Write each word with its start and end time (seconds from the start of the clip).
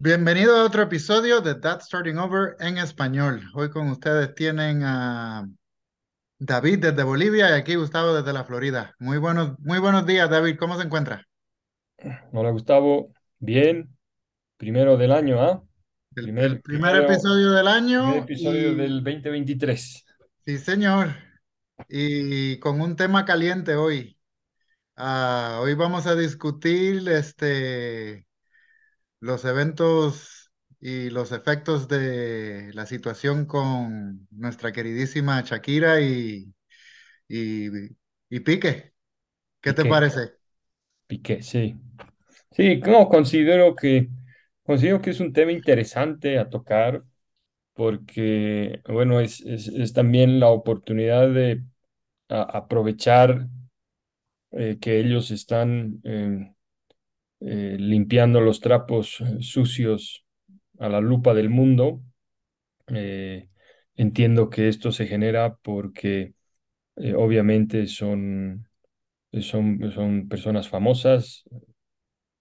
Bienvenido 0.00 0.54
a 0.54 0.64
otro 0.64 0.82
episodio 0.82 1.40
de 1.40 1.56
That 1.56 1.80
Starting 1.80 2.18
Over 2.18 2.54
en 2.60 2.78
español. 2.78 3.42
Hoy 3.52 3.68
con 3.68 3.90
ustedes 3.90 4.32
tienen 4.32 4.84
a 4.84 5.48
David 6.38 6.78
desde 6.78 7.02
Bolivia 7.02 7.50
y 7.50 7.54
aquí 7.54 7.74
Gustavo 7.74 8.14
desde 8.14 8.32
la 8.32 8.44
Florida. 8.44 8.94
Muy 9.00 9.18
buenos, 9.18 9.58
muy 9.58 9.80
buenos 9.80 10.06
días, 10.06 10.30
David. 10.30 10.56
¿Cómo 10.56 10.76
se 10.76 10.84
encuentra? 10.84 11.26
Hola 12.32 12.50
Gustavo, 12.50 13.12
bien, 13.40 13.88
primero 14.56 14.96
del 14.96 15.10
año, 15.10 15.42
¿ah? 15.42 15.64
El, 16.14 16.26
el 16.26 16.32
Primer, 16.32 16.62
primer 16.62 16.92
primero, 16.92 17.02
episodio 17.02 17.50
del 17.50 17.64
primer 17.64 17.66
año 17.66 18.14
episodio 18.14 18.70
y 18.70 18.74
del 18.76 19.02
2023. 19.02 20.04
sí, 20.44 20.58
señor. 20.58 21.08
Y 21.88 22.60
con 22.60 22.80
un 22.80 22.94
tema 22.94 23.24
caliente 23.24 23.74
hoy. 23.74 24.16
Ah, 24.94 25.58
hoy 25.60 25.74
vamos 25.74 26.06
a 26.06 26.14
discutir 26.14 27.08
este, 27.08 28.27
los 29.20 29.44
eventos 29.44 30.52
y 30.80 31.10
los 31.10 31.32
efectos 31.32 31.88
de 31.88 32.70
la 32.74 32.86
situación 32.86 33.46
con 33.46 34.28
nuestra 34.30 34.72
queridísima 34.72 35.42
Shakira 35.42 36.00
y, 36.00 36.54
y, 37.28 37.68
y 38.30 38.40
Pique. 38.40 38.94
¿Qué 39.62 39.72
te 39.74 39.86
parece? 39.86 40.32
Piqué, 41.06 41.42
sí. 41.42 41.76
Sí, 42.52 42.78
no, 42.86 43.08
considero 43.08 43.76
que, 43.76 44.08
considero 44.64 45.00
que 45.02 45.10
es 45.10 45.20
un 45.20 45.32
tema 45.32 45.52
interesante 45.52 46.38
a 46.38 46.50
tocar 46.50 47.04
porque, 47.74 48.82
bueno, 48.88 49.20
es, 49.20 49.40
es, 49.42 49.68
es 49.68 49.92
también 49.94 50.40
la 50.40 50.48
oportunidad 50.50 51.30
de 51.32 51.64
a- 52.28 52.42
aprovechar 52.58 53.48
eh, 54.52 54.78
que 54.80 55.00
ellos 55.00 55.30
están 55.30 56.00
eh, 56.04 56.52
eh, 57.40 57.76
limpiando 57.78 58.40
los 58.40 58.60
trapos 58.60 59.20
eh, 59.20 59.38
sucios 59.40 60.24
a 60.78 60.88
la 60.88 61.00
lupa 61.00 61.34
del 61.34 61.50
mundo. 61.50 62.02
Eh, 62.88 63.48
entiendo 63.96 64.50
que 64.50 64.68
esto 64.68 64.92
se 64.92 65.06
genera 65.06 65.56
porque 65.56 66.34
obviamente 67.16 67.86
son, 67.88 68.68
son, 69.42 69.92
son 69.92 70.28
personas 70.28 70.68
famosas. 70.68 71.44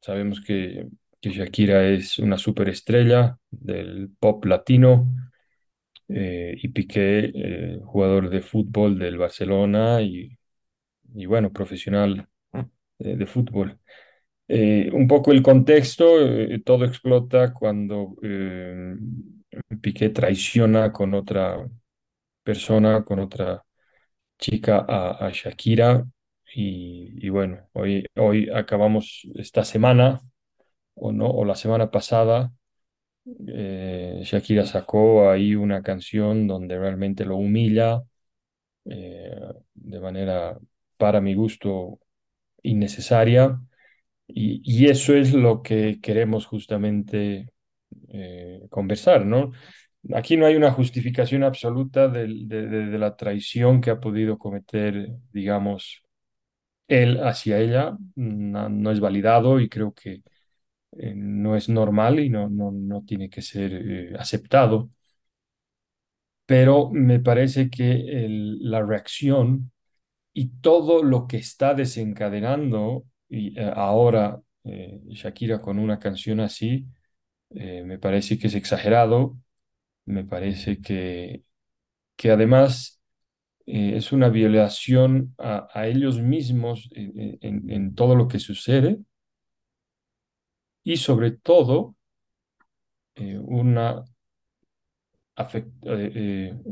Sabemos 0.01 0.41
que, 0.41 0.87
que 1.21 1.29
Shakira 1.31 1.87
es 1.89 2.19
una 2.19 2.37
superestrella 2.37 3.37
del 3.51 4.09
pop 4.19 4.45
latino 4.45 5.07
y 6.09 6.67
Piqué, 6.69 7.79
jugador 7.85 8.29
de 8.29 8.41
fútbol 8.41 8.97
del 8.99 9.17
Barcelona 9.17 10.01
y, 10.01 10.37
y 11.15 11.25
bueno, 11.27 11.51
profesional 11.53 12.27
de 12.99 13.25
fútbol. 13.27 13.79
Eh, 14.49 14.89
un 14.93 15.07
poco 15.07 15.31
el 15.31 15.43
contexto, 15.43 16.21
eh, 16.21 16.61
todo 16.65 16.85
explota 16.85 17.53
cuando 17.53 18.15
eh, 18.23 18.95
Piqué 19.81 20.09
traiciona 20.09 20.91
con 20.93 21.13
otra 21.13 21.67
persona, 22.43 23.03
con 23.03 23.19
otra 23.19 23.63
chica 24.39 24.85
a, 24.87 25.29
Shakira. 25.33 26.05
Y, 26.55 27.25
y 27.25 27.29
bueno, 27.29 27.69
hoy, 27.73 28.05
hoy 28.17 28.49
acabamos 28.53 29.27
esta 29.35 29.63
semana, 29.65 30.21
o 30.95 31.11
no, 31.11 31.27
o 31.29 31.45
la 31.45 31.55
semana 31.55 31.91
pasada, 31.91 32.53
eh, 33.47 34.21
Shakira 34.23 34.65
sacó 34.65 35.29
ahí 35.29 35.55
una 35.55 35.83
canción 35.83 36.47
donde 36.47 36.79
realmente 36.79 37.25
lo 37.25 37.37
humilla 37.37 38.03
de 38.85 39.99
manera, 39.99 40.57
para 40.97 41.21
mi 41.21 41.33
gusto, 41.35 41.99
innecesaria. 42.63 43.59
Y, 44.27 44.87
eso 44.87 45.15
es 45.15 45.33
lo 45.33 45.61
que 45.61 45.99
queremos 46.01 46.45
justamente 46.45 47.49
eh, 48.09 48.67
conversar, 48.69 49.25
¿no? 49.25 49.51
Aquí 50.13 50.37
no 50.37 50.45
hay 50.45 50.55
una 50.55 50.71
justificación 50.71 51.43
absoluta 51.43 52.07
de, 52.09 52.27
la 52.27 53.15
traición 53.15 53.81
que 53.81 53.91
ha 53.91 53.99
podido 53.99 54.37
cometer, 54.37 55.09
digamos, 55.33 56.03
él 56.87 57.19
hacia 57.23 57.59
ella. 57.59 57.97
No, 58.15 58.91
es 58.91 58.99
validado 58.99 59.59
y 59.59 59.69
creo 59.69 59.93
que 59.93 60.23
eh, 60.97 61.13
no 61.15 61.55
es 61.57 61.69
normal 61.69 62.19
y 62.19 62.29
no, 62.29 62.49
no, 62.49 62.71
no 62.71 63.03
tiene 63.05 63.29
que 63.29 63.41
ser 63.41 63.73
eh, 63.73 64.15
aceptado. 64.19 64.91
Pero 66.45 66.89
me 66.91 67.19
parece 67.19 67.69
que 67.69 68.27
la 68.61 68.81
reacción 68.81 69.71
y 70.33 70.49
todo 70.61 71.03
lo 71.03 71.27
que 71.27 71.37
está 71.37 71.73
desencadenando 71.73 73.05
y, 73.29 73.59
eh, 73.59 73.71
ahora 73.75 74.41
eh, 74.63 75.01
Shakira 75.09 75.61
con 75.61 75.79
una 75.79 75.99
canción 75.99 76.39
así, 76.39 76.85
eh, 77.51 77.83
me 77.85 77.99
parece 77.99 78.39
que 78.39 78.47
es 78.47 78.55
exagerado, 78.55 79.37
me 80.05 80.25
parece 80.25 80.81
que, 80.81 81.43
que 82.17 82.31
además 82.31 83.01
es 83.67 84.11
una 84.13 84.29
violación 84.29 85.35
a, 85.39 85.87
ellos 85.87 86.21
mismos 86.21 86.89
en, 86.93 87.69
en- 87.71 87.95
todo 87.95 88.15
lo 88.15 88.27
que 88.27 88.39
sucede 88.39 88.99
y 90.83 90.97
sobre 90.97 91.31
todo 91.31 91.95
una 93.45 94.03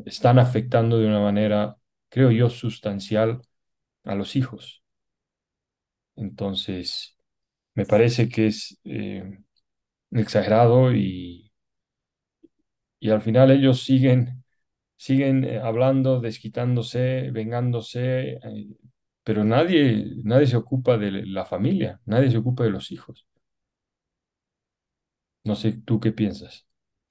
están 0.05 0.39
afectando 0.39 0.97
de 0.99 1.07
una 1.07 1.19
manera, 1.19 1.77
creo 2.09 2.31
yo, 2.31 2.49
sustancial 2.49 3.41
a 4.05 4.15
los 4.15 4.37
hijos. 4.37 4.84
Entonces, 6.15 7.17
me 7.75 7.85
parece 7.85 8.29
que 8.29 8.47
es 8.47 8.79
eh, 8.85 9.39
exagerado 10.11 10.93
y, 10.93 11.51
y 12.99 13.09
al 13.09 13.21
final 13.21 13.51
ellos 13.51 13.83
siguen, 13.83 14.43
siguen 14.97 15.43
eh, 15.45 15.59
hablando, 15.61 16.19
desquitándose, 16.21 17.31
vengándose, 17.31 18.33
eh, 18.43 18.67
pero 19.23 19.43
nadie, 19.45 20.07
nadie 20.23 20.47
se 20.47 20.57
ocupa 20.57 20.97
de 20.97 21.11
la 21.27 21.45
familia, 21.45 22.01
nadie 22.05 22.31
se 22.31 22.37
ocupa 22.39 22.63
de 22.65 22.71
los 22.71 22.91
hijos. 22.91 23.27
No 25.45 25.55
sé, 25.55 25.71
¿tú 25.85 26.01
qué 26.01 26.11
piensas? 26.11 26.67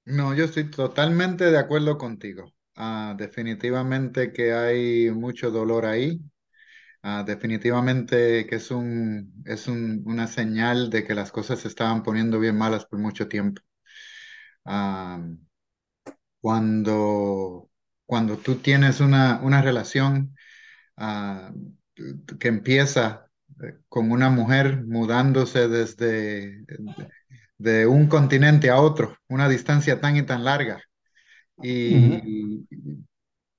No, 0.06 0.34
yo 0.34 0.44
estoy 0.44 0.70
totalmente 0.70 1.44
de 1.50 1.58
acuerdo 1.58 1.96
contigo. 1.98 2.52
Ah, 2.74 3.14
definitivamente 3.18 4.32
que 4.32 4.52
hay 4.52 5.10
mucho 5.10 5.50
dolor 5.50 5.86
ahí. 5.86 6.20
Ah, 7.06 7.22
definitivamente 7.24 8.46
que 8.46 8.56
es 8.56 8.70
un, 8.72 9.32
es 9.46 9.68
un- 9.68 10.02
una 10.06 10.26
señal 10.26 10.90
de 10.90 11.04
que 11.04 11.14
las 11.14 11.30
cosas 11.32 11.60
se 11.60 11.68
estaban 11.68 12.02
poniendo 12.02 12.40
bien 12.40 12.56
malas 12.58 12.86
por 12.86 12.98
mucho 12.98 13.28
tiempo. 13.28 13.62
Ah, 14.64 15.18
cuando, 16.40 17.70
cuando 18.06 18.36
tú 18.38 18.56
tienes 18.56 19.00
una, 19.00 19.40
una 19.42 19.62
relación 19.62 20.36
ah, 20.96 21.52
que 22.40 22.48
empieza 22.48 23.30
eh, 23.62 23.78
con 23.88 24.10
una 24.12 24.30
mujer 24.30 24.84
mudándose 24.86 25.68
desde 25.68 26.64
de 27.58 27.86
un 27.86 28.08
continente 28.08 28.70
a 28.70 28.80
otro, 28.80 29.16
una 29.28 29.48
distancia 29.48 30.00
tan 30.00 30.16
y 30.16 30.22
tan 30.24 30.44
larga, 30.44 30.82
Ujú, 31.86 32.20
y, 32.20 32.66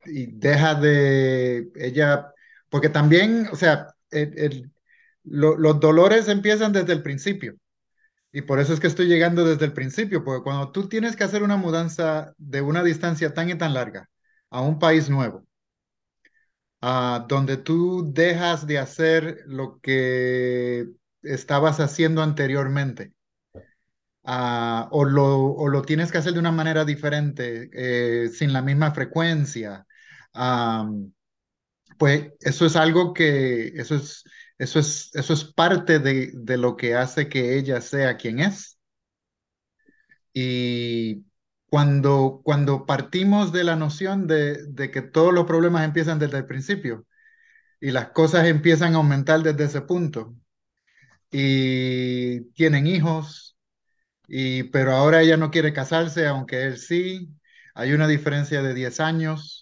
y 0.05 0.27
deja 0.27 0.75
de 0.75 1.71
ella, 1.75 2.33
porque 2.69 2.89
también, 2.89 3.47
o 3.51 3.55
sea, 3.55 3.95
el- 4.11 4.37
el- 4.39 4.71
lo- 5.23 5.57
los 5.57 5.79
dolores 5.79 6.27
empiezan 6.29 6.73
desde 6.73 6.93
el 6.93 7.03
principio. 7.03 7.55
Y 8.31 8.43
por 8.43 8.59
eso 8.59 8.73
es 8.73 8.79
que 8.79 8.87
estoy 8.87 9.07
llegando 9.07 9.45
desde 9.45 9.65
el 9.65 9.73
principio, 9.73 10.23
porque 10.23 10.43
cuando 10.43 10.71
tú 10.71 10.89
tienes 10.89 11.15
que 11.15 11.23
hacer 11.23 11.43
una 11.43 11.57
mudanza 11.57 12.33
de 12.37 12.61
una 12.61 12.83
distancia 12.83 13.33
tan 13.33 13.49
y 13.49 13.55
tan 13.57 13.73
larga 13.73 14.09
a 14.51 14.61
un 14.61 14.79
país 14.79 15.09
nuevo, 15.09 15.45
ah, 16.81 17.25
donde 17.27 17.57
tú 17.57 18.11
dejas 18.13 18.67
de 18.67 18.79
hacer 18.79 19.39
lo 19.47 19.79
que 19.81 20.87
estabas 21.23 21.79
haciendo 21.79 22.21
anteriormente, 22.21 23.13
ah, 24.23 24.87
o 24.91 25.05
lo, 25.05 25.25
o 25.53 25.67
lo 25.69 25.81
tienes 25.83 26.11
que 26.11 26.17
hacer 26.17 26.33
de 26.33 26.39
una 26.39 26.51
manera 26.51 26.85
diferente, 26.85 27.69
eh, 27.73 28.29
sin 28.29 28.53
la 28.53 28.61
misma 28.61 28.91
frecuencia, 28.91 29.85
ah, 30.33 30.89
pues 31.97 32.33
eso 32.41 32.65
es 32.65 32.75
algo 32.75 33.13
que, 33.13 33.67
eso 33.69 33.95
es, 33.95 34.23
eso 34.57 34.79
es, 34.79 35.09
eso 35.15 35.33
es 35.33 35.43
parte 35.45 35.99
de, 35.99 36.31
de 36.33 36.57
lo 36.57 36.75
que 36.77 36.95
hace 36.95 37.29
que 37.29 37.57
ella 37.57 37.81
sea 37.81 38.17
quien 38.17 38.39
es. 38.39 38.79
Y 40.33 41.25
cuando, 41.67 42.41
cuando 42.43 42.85
partimos 42.85 43.51
de 43.51 43.63
la 43.63 43.75
noción 43.75 44.27
de, 44.27 44.65
de 44.67 44.91
que 44.91 45.01
todos 45.01 45.33
los 45.33 45.45
problemas 45.45 45.85
empiezan 45.85 46.19
desde 46.19 46.37
el 46.39 46.45
principio 46.45 47.05
y 47.81 47.91
las 47.91 48.09
cosas 48.11 48.47
empiezan 48.47 48.95
a 48.95 48.97
aumentar 48.97 49.43
desde 49.43 49.65
ese 49.65 49.81
punto 49.81 50.35
y 51.31 52.41
tienen 52.53 52.87
hijos, 52.87 53.57
y, 54.27 54.63
pero 54.65 54.93
ahora 54.93 55.21
ella 55.21 55.37
no 55.37 55.51
quiere 55.51 55.73
casarse, 55.73 56.27
aunque 56.27 56.63
él 56.63 56.77
sí, 56.77 57.29
hay 57.75 57.93
una 57.93 58.07
diferencia 58.07 58.61
de 58.63 58.73
10 58.73 58.99
años. 58.99 59.54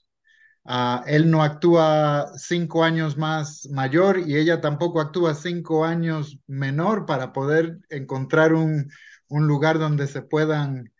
Ah, 0.65 1.03
él 1.07 1.29
no 1.29 1.43
actúa 1.43 2.31
cinco 2.37 2.83
años 2.85 3.17
más 3.17 3.67
mayor 3.69 4.19
y 4.19 4.37
ella 4.37 4.61
tampoco 4.61 5.01
actúa 5.01 5.35
cinco 5.35 5.83
años 5.85 6.39
menor 6.47 7.05
para 7.05 7.33
poder 7.33 7.79
encontrar 7.89 8.53
un, 8.53 8.89
un 9.27 9.47
lugar 9.47 9.77
donde 9.79 10.07
se 10.07 10.21
puedan 10.21 10.93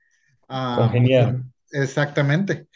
hacer- 0.47 0.75
Congeniar. 0.75 1.41
exactamente. 1.71 2.67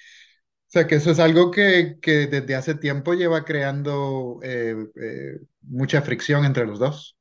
O 0.67 0.71
sea 0.71 0.87
que 0.87 0.95
eso 0.95 1.11
es 1.11 1.19
algo 1.19 1.51
que, 1.51 1.99
que 2.01 2.27
desde 2.27 2.55
hace 2.55 2.75
tiempo 2.75 3.13
lleva 3.15 3.45
creando 3.45 4.39
eh, 4.43 4.75
eh, 5.01 5.39
mucha 5.63 6.01
fricción 6.01 6.45
entre 6.45 6.65
los 6.67 6.79
dos. 6.79 7.17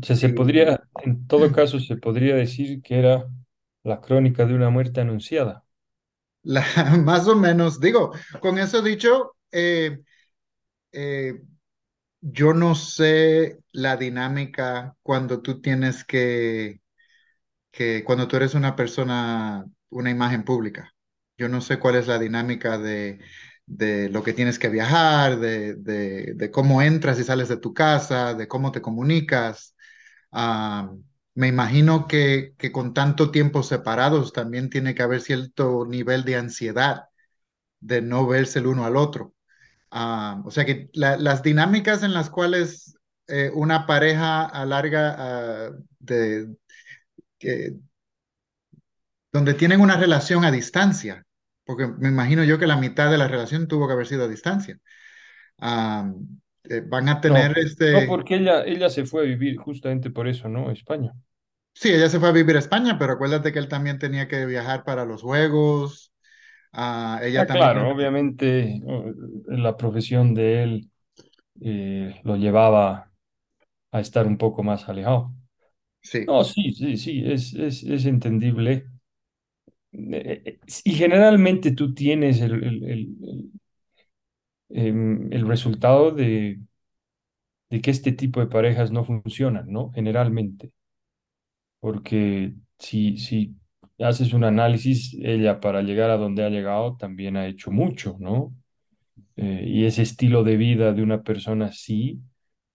O 0.00 0.04
sea, 0.04 0.16
se 0.16 0.28
podría, 0.30 0.80
en 1.04 1.26
todo 1.26 1.50
caso, 1.52 1.78
se 1.80 1.96
podría 1.96 2.34
decir 2.36 2.82
que 2.82 2.98
era 2.98 3.28
la 3.82 4.00
crónica 4.00 4.44
de 4.46 4.54
una 4.54 4.70
muerte 4.70 5.00
anunciada. 5.00 5.63
más 7.04 7.26
o 7.28 7.36
menos, 7.36 7.80
digo, 7.80 8.12
con 8.40 8.58
eso 8.58 8.82
dicho, 8.82 9.36
eh, 9.52 10.00
eh, 10.92 11.42
yo 12.20 12.54
no 12.54 12.74
sé 12.74 13.58
la 13.72 13.96
dinámica 13.96 14.96
cuando 15.02 15.42
tú 15.42 15.60
tienes 15.62 16.04
que 16.04 16.80
que 17.72 18.04
cuando 18.04 18.28
tú 18.28 18.36
eres 18.36 18.54
una 18.54 18.76
persona, 18.76 19.64
una 19.90 20.10
imagen 20.10 20.44
pública. 20.44 20.92
Yo 21.38 21.48
no 21.48 21.60
sé 21.60 21.78
cuál 21.78 21.96
es 21.96 22.06
la 22.06 22.18
dinámica 22.18 22.78
de, 22.78 23.20
de 23.66 24.08
lo 24.10 24.22
que 24.22 24.32
tienes 24.32 24.58
que 24.58 24.68
viajar, 24.68 25.38
de, 25.40 25.74
de, 25.76 26.34
de 26.34 26.50
cómo 26.50 26.82
entras 26.82 27.18
y 27.20 27.24
sales 27.24 27.48
de 27.48 27.56
tu 27.58 27.74
casa, 27.74 28.34
de 28.34 28.48
cómo 28.48 28.72
te 28.72 28.82
comunicas. 28.82 29.76
Me 31.34 31.48
imagino 31.48 32.06
que, 32.08 32.54
con 32.72 32.94
tanto 32.94 33.30
tiempo 33.30 33.62
separados 33.62 34.32
también 34.32 34.70
tiene 34.70 34.94
que 34.94 35.02
haber 35.02 35.20
cierto 35.20 35.84
nivel 35.86 36.24
de 36.24 36.36
ansiedad 36.36 37.04
de 37.80 38.02
no 38.02 38.26
verse 38.26 38.60
el 38.60 38.68
uno 38.68 38.84
al 38.86 38.96
otro. 38.96 39.34
Ah, 39.90 40.42
o 40.46 40.50
sea 40.52 40.66
que 40.66 40.90
la- 40.94 41.16
las 41.18 41.42
dinámicas 41.42 42.02
en 42.04 42.14
las 42.14 42.30
cuales 42.30 42.96
eh, 43.28 43.50
una 43.54 43.86
pareja 43.86 44.44
alarga 44.46 45.16
ah, 45.18 45.70
de, 46.00 46.56
que, 47.38 47.76
donde 49.32 49.54
tienen 49.54 49.80
una 49.80 49.96
relación 49.96 50.44
a 50.44 50.50
distancia, 50.50 51.24
porque 51.64 51.86
me 51.86 52.08
imagino 52.08 52.44
yo 52.44 52.58
que 52.58 52.66
la 52.66 52.76
mitad 52.76 53.10
de 53.10 53.18
la 53.18 53.28
relación 53.28 53.66
tuvo 53.68 53.86
que 53.86 53.94
haber 53.94 54.06
sido 54.06 54.24
a 54.24 54.28
distancia. 54.28 54.78
Ah, 55.58 56.12
eh, 56.68 56.82
van 56.86 57.08
a 57.08 57.20
No, 57.28 57.48
tener 57.48 57.58
no, 57.90 58.04
este, 58.06 58.06
porque 58.06 58.36
ella, 58.36 58.64
ella 58.64 58.88
se 58.90 59.04
fue 59.06 59.22
a 59.22 59.24
vivir 59.26 59.56
justamente 59.58 60.10
por 60.10 60.28
eso, 60.28 60.48
¿no? 60.48 60.68
A 60.68 60.72
España. 60.72 61.12
sí, 61.72 61.90
ella 61.92 62.08
se 62.08 62.20
fue 62.20 62.28
a 62.28 62.32
vivir 62.32 62.56
a 62.56 62.58
España, 62.58 62.98
pero 62.98 63.12
acuérdate 63.14 63.52
que 63.52 63.58
él 63.58 63.68
también 63.68 63.98
tenía 63.98 64.28
que 64.28 64.46
viajar 64.46 64.84
para 64.84 65.04
los 65.04 65.22
juegos, 65.22 66.10
Ah, 66.72 67.20
ella 67.22 67.42
Ah, 67.42 67.46
también, 67.46 67.76
claro, 67.76 67.86
obviamente 67.86 68.76
eh, 68.76 69.14
la 69.48 69.76
profesión 69.76 70.34
de 70.34 70.62
él 70.64 70.90
eh, 71.62 72.20
lo 72.24 72.36
llevaba 72.36 73.12
a 73.92 74.00
estar 74.00 74.26
un 74.26 74.38
poco 74.38 74.62
más 74.64 74.88
alejado. 74.88 75.34
sí. 76.02 76.28
No, 76.28 76.44
sí, 76.44 76.72
sí, 76.72 76.96
sí, 76.98 77.24
es, 77.26 77.54
es, 77.54 77.82
es 77.84 78.06
entendible. 78.06 78.88
Y 80.84 80.92
generalmente 80.94 81.72
tú 81.72 81.94
tienes 81.94 82.40
el, 82.40 82.52
el, 82.64 82.84
el, 82.90 83.50
em, 84.74 85.32
el 85.32 85.48
resultado 85.48 86.12
de, 86.12 86.60
de 87.70 87.80
que 87.82 87.90
este 87.90 88.12
tipo 88.12 88.40
de 88.40 88.46
parejas 88.46 88.90
no 88.90 89.04
funcionan, 89.04 89.70
¿no? 89.70 89.92
Generalmente, 89.92 90.72
porque 91.80 92.54
si, 92.78 93.18
si 93.18 93.54
haces 93.98 94.32
un 94.32 94.44
análisis, 94.44 95.14
ella 95.20 95.60
para 95.60 95.82
llegar 95.82 96.10
a 96.10 96.16
donde 96.16 96.44
ha 96.44 96.50
llegado 96.50 96.96
también 96.96 97.36
ha 97.36 97.46
hecho 97.46 97.70
mucho, 97.70 98.16
¿no? 98.20 98.54
Eh, 99.36 99.64
y 99.66 99.86
ese 99.86 100.02
estilo 100.02 100.44
de 100.44 100.56
vida 100.56 100.92
de 100.92 101.02
una 101.02 101.22
persona 101.22 101.66
así, 101.66 102.20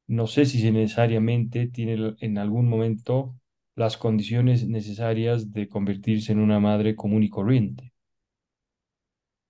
no 0.07 0.27
sé 0.27 0.45
si 0.45 0.71
necesariamente 0.71 1.67
tiene 1.67 2.15
en 2.21 2.37
algún 2.37 2.69
momento 2.69 3.35
las 3.75 3.97
condiciones 3.97 4.67
necesarias 4.67 5.53
de 5.53 5.69
convertirse 5.69 6.33
en 6.33 6.39
una 6.39 6.59
madre 6.59 6.95
común 6.95 7.23
y 7.23 7.29
corriente. 7.29 7.88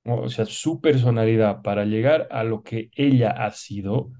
O 0.05 0.29
sea, 0.29 0.45
su 0.45 0.81
personalidad 0.81 1.61
para 1.61 1.85
llegar 1.85 2.27
a 2.31 2.43
lo 2.43 2.63
que 2.63 2.89
ella 2.95 3.31
ha 3.31 3.51
sido 3.51 4.11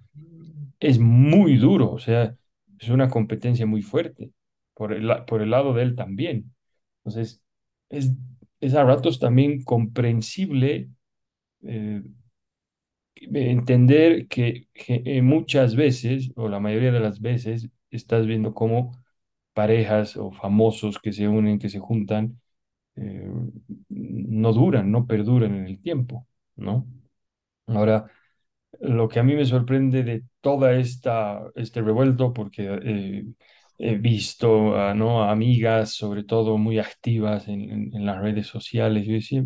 es 0.80 1.00
muy 1.00 1.58
duro, 1.58 1.92
o 1.92 2.00
sea, 2.00 2.36
es 2.80 2.90
una 2.90 3.10
competencia 3.10 3.66
muy 3.66 3.82
fuerte 3.82 4.32
por 4.76 4.94
el, 4.94 5.10
por 5.28 5.42
el 5.42 5.52
lado 5.52 5.74
de 5.74 5.84
él 5.84 5.96
también. 5.96 6.54
Entonces, 7.00 7.42
es, 7.90 8.14
es 8.62 8.76
a 8.76 8.84
ratos 8.84 9.20
también 9.20 9.64
comprensible 9.64 10.90
eh, 11.64 12.04
entender 13.16 14.28
que, 14.28 14.68
que, 14.74 15.02
eh, 15.06 15.22
muchas 15.22 15.76
veces, 15.76 16.32
o 16.36 16.48
la 16.50 16.60
mayoría 16.60 16.92
de 16.92 17.00
las 17.00 17.20
veces, 17.22 17.70
estás 17.92 18.26
viendo 18.26 18.54
cómo 18.54 18.92
parejas 19.54 20.18
o 20.18 20.32
famosos 20.32 21.00
que 21.00 21.14
se 21.14 21.28
unen, 21.28 21.60
que 21.60 21.70
se 21.70 21.80
juntan, 21.80 22.40
eh, 22.96 23.30
no 23.90 24.54
duran, 24.54 24.92
no 24.92 25.06
perduran 25.08 25.56
en 25.56 25.66
el 25.68 25.82
tiempo, 25.82 26.28
¿no? 26.56 26.88
Ahora, 27.68 28.06
lo 28.82 29.10
que 29.10 29.20
a 29.20 29.24
mí 29.24 29.36
me 29.36 29.46
sorprende 29.46 30.04
de 30.04 30.24
toda 30.42 30.74
esta, 30.76 31.42
este 31.56 31.82
revuelto, 31.82 32.34
porque 32.34 32.80
eh, 32.84 33.26
he 33.78 33.96
visto 33.98 34.94
¿no? 34.96 35.24
amigas, 35.24 35.94
sobre 35.94 36.24
todo 36.24 36.58
muy 36.58 36.80
activas 36.80 37.48
en, 37.48 37.92
las 38.06 38.20
redes 38.22 38.48
sociales, 38.48 39.06
yo 39.08 39.14
decía, 39.14 39.46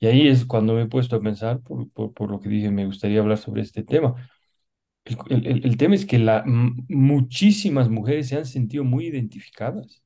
y 0.00 0.06
ahí 0.06 0.28
es 0.28 0.44
cuando 0.46 0.74
me 0.74 0.82
he 0.82 0.86
puesto 0.86 1.16
a 1.16 1.20
pensar, 1.22 1.60
por, 1.62 1.90
por, 1.92 2.30
lo 2.30 2.40
que 2.40 2.48
dije, 2.48 2.70
me 2.70 2.86
gustaría 2.86 3.20
hablar 3.20 3.38
sobre 3.38 3.62
este 3.62 3.84
tema. 3.84 4.14
El, 5.04 5.46
el- 5.46 5.66
el- 5.66 5.76
tema 5.76 5.94
es 5.96 6.06
que 6.06 6.18
la, 6.18 6.44
muchísimas 6.46 7.88
mujeres 7.88 8.28
se 8.28 8.36
han 8.36 8.46
sentido 8.46 8.84
muy 8.84 9.06
identificadas. 9.08 10.01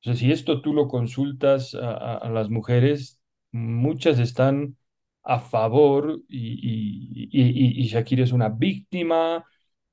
O 0.00 0.04
sea, 0.04 0.14
si 0.16 0.32
esto 0.32 0.62
tú 0.62 0.72
lo 0.74 0.88
consultas 0.88 1.74
a, 1.74 1.90
a- 1.92 2.16
a 2.18 2.30
las 2.30 2.50
mujeres, 2.50 3.20
muchas 3.52 4.18
están 4.18 4.76
a 5.22 5.38
favor 5.40 6.20
y, 6.28 7.28
y, 7.32 7.82
y- 7.84 7.86
Shakira 7.88 8.24
es 8.24 8.32
una 8.32 8.48
víctima 8.48 9.44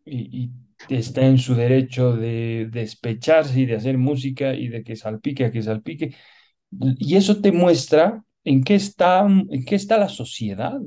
y, 0.06 0.51
está 0.89 1.25
en 1.25 1.38
su 1.39 1.56
derecho 1.56 2.15
de 2.15 2.69
despecharse 2.71 3.59
y 3.62 3.65
de 3.65 3.75
hacer 3.75 3.98
música 3.98 4.54
y 4.56 4.68
de 4.69 4.83
que 4.83 4.95
salpique 4.95 5.44
a 5.45 5.51
que 5.51 5.62
salpique. 5.63 6.15
Y 7.00 7.15
eso 7.15 7.42
te 7.42 7.51
muestra 7.51 8.24
en 8.44 8.63
qué 8.63 8.75
está, 8.75 9.21
en 9.27 9.65
qué 9.65 9.75
está 9.75 9.98
la 9.98 10.09
sociedad. 10.09 10.80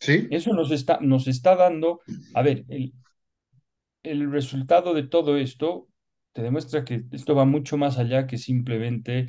Sí. 0.00 0.26
Eso 0.30 0.52
nos 0.54 0.70
está, 0.70 0.98
nos 1.00 1.26
está 1.28 1.56
dando, 1.56 2.00
a 2.34 2.42
ver, 2.42 2.64
el, 2.68 2.94
el 4.02 4.30
resultado 4.30 4.92
de 4.94 5.04
todo 5.04 5.36
esto 5.38 5.88
te 6.32 6.42
demuestra 6.42 6.84
que 6.84 7.04
esto 7.12 7.34
va 7.34 7.44
mucho 7.44 7.76
más 7.76 7.98
allá 7.98 8.26
que 8.26 8.38
simplemente 8.38 9.28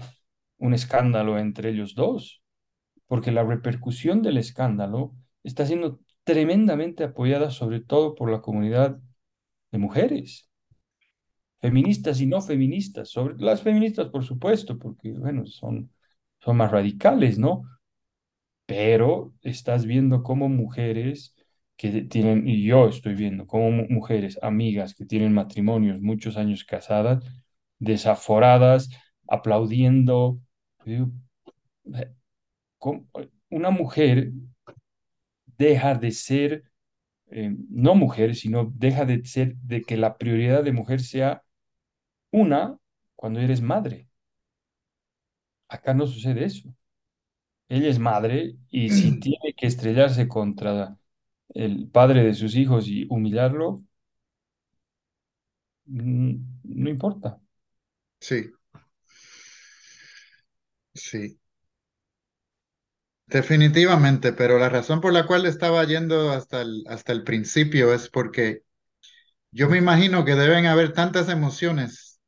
un 0.58 0.74
escándalo 0.74 1.40
entre 1.40 1.70
ellos 1.70 1.96
dos, 1.96 2.44
porque 3.08 3.32
la 3.32 3.44
repercusión 3.44 4.22
del 4.22 4.38
escándalo 4.38 5.16
está 5.44 5.66
siendo 5.66 6.00
tremendamente 6.24 7.04
apoyada 7.04 7.50
sobre 7.52 7.82
todo 7.82 8.16
por 8.16 8.32
la 8.32 8.42
comunidad 8.42 9.00
de 9.72 9.78
mujeres, 9.78 10.50
feministas 11.60 12.22
y 12.22 12.28
no 12.28 12.42
feministas, 12.42 13.10
sobre 13.10 13.36
las 13.38 13.62
feministas 13.62 14.10
por 14.10 14.24
supuesto, 14.24 14.78
porque 14.78 15.14
bueno, 15.14 15.46
son, 15.46 15.92
son 16.40 16.58
más 16.58 16.72
radicales, 16.72 17.38
¿no? 17.40 17.64
pero 18.72 19.34
estás 19.42 19.86
viendo 19.86 20.24
cómo 20.24 20.48
mujeres 20.48 21.36
que 21.82 22.04
tienen, 22.04 22.48
y 22.48 22.64
yo 22.66 22.88
estoy 22.90 23.16
viendo 23.16 23.48
cómo 23.48 23.72
mu- 23.72 23.88
mujeres, 23.90 24.40
amigas 24.44 24.94
que 24.96 25.06
tienen 25.06 25.34
matrimonios, 25.34 26.02
muchos 26.02 26.38
años 26.38 26.64
casadas, 26.66 27.24
desaforadas, 27.80 28.90
aplaudiendo. 29.28 30.40
Eh, 30.86 31.06
¿cómo? 32.80 33.08
Una 33.50 33.72
mujer 33.72 34.32
deja 35.58 35.96
de 35.96 36.12
ser, 36.12 36.64
eh, 37.32 37.56
no 37.70 37.96
mujer, 37.96 38.36
sino 38.36 38.72
deja 38.76 39.06
de 39.06 39.26
ser, 39.26 39.56
de 39.58 39.82
que 39.84 39.98
la 39.98 40.18
prioridad 40.18 40.64
de 40.64 40.74
mujer 40.74 41.02
sea 41.02 41.44
una 42.32 42.78
cuando 43.16 43.40
eres 43.42 43.62
madre. 43.62 44.10
Acá 45.68 45.94
no 45.94 46.06
sucede 46.08 46.46
eso. 46.46 46.74
Ella 47.70 47.90
es 47.90 48.00
madre 48.00 48.56
y 48.70 48.92
si 48.92 49.18
tiene 49.20 49.54
que 49.58 49.68
estrellarse 49.68 50.28
contra 50.28 50.98
el 51.56 51.88
padre 51.90 52.24
de 52.24 52.34
sus 52.34 52.56
hijos 52.56 52.88
y 52.88 53.08
humillarlo, 53.10 53.84
mm, 55.86 56.36
no 56.64 56.90
importa. 56.90 57.40
Sí, 58.20 58.52
sí. 60.94 61.40
Definitivamente, 63.28 64.34
pero 64.34 64.60
la 64.60 64.68
razón 64.70 65.00
por 65.02 65.14
la 65.14 65.26
cual 65.26 65.46
estaba 65.46 65.84
yendo 65.86 66.32
hasta 66.32 66.62
el, 66.62 66.84
hasta 66.88 67.14
el 67.14 67.24
principio 67.24 67.94
es 67.94 68.10
porque 68.10 68.64
yo 69.52 69.70
me 69.70 69.78
imagino 69.80 70.26
que 70.26 70.36
deben 70.36 70.66
haber 70.68 70.94
tantas 70.94 71.30
emociones 71.30 72.22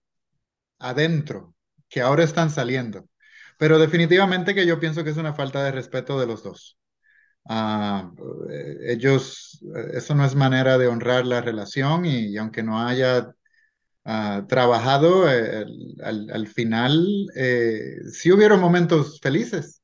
adentro 0.80 1.56
que 1.90 2.02
ahora 2.02 2.24
están 2.26 2.52
saliendo. 2.52 3.08
Pero 3.60 3.80
definitivamente 3.80 4.56
que 4.56 4.68
yo 4.68 4.80
pienso 4.80 5.04
que 5.04 5.12
es 5.12 5.18
una 5.18 5.34
falta 5.36 5.64
de 5.64 5.72
respeto 5.74 6.20
de 6.20 6.28
los 6.28 6.44
dos. 6.44 6.78
Eh, 7.50 8.78
ellos, 8.94 9.60
eso 9.94 10.16
no 10.16 10.26
es 10.26 10.36
manera 10.36 10.78
de 10.78 10.88
honrar 10.88 11.26
la 11.26 11.42
relación 11.42 12.06
y, 12.06 12.28
y 12.28 12.38
aunque 12.38 12.64
no 12.64 12.80
haya 12.86 13.34
ah, 14.06 14.46
trabajado, 14.50 15.30
eh, 15.32 15.64
el- 15.64 15.98
al, 16.04 16.30
al 16.32 16.48
final 16.48 17.28
eh, 17.36 17.98
sí 18.12 18.32
hubieron 18.32 18.62
momentos 18.62 19.20
felices, 19.22 19.82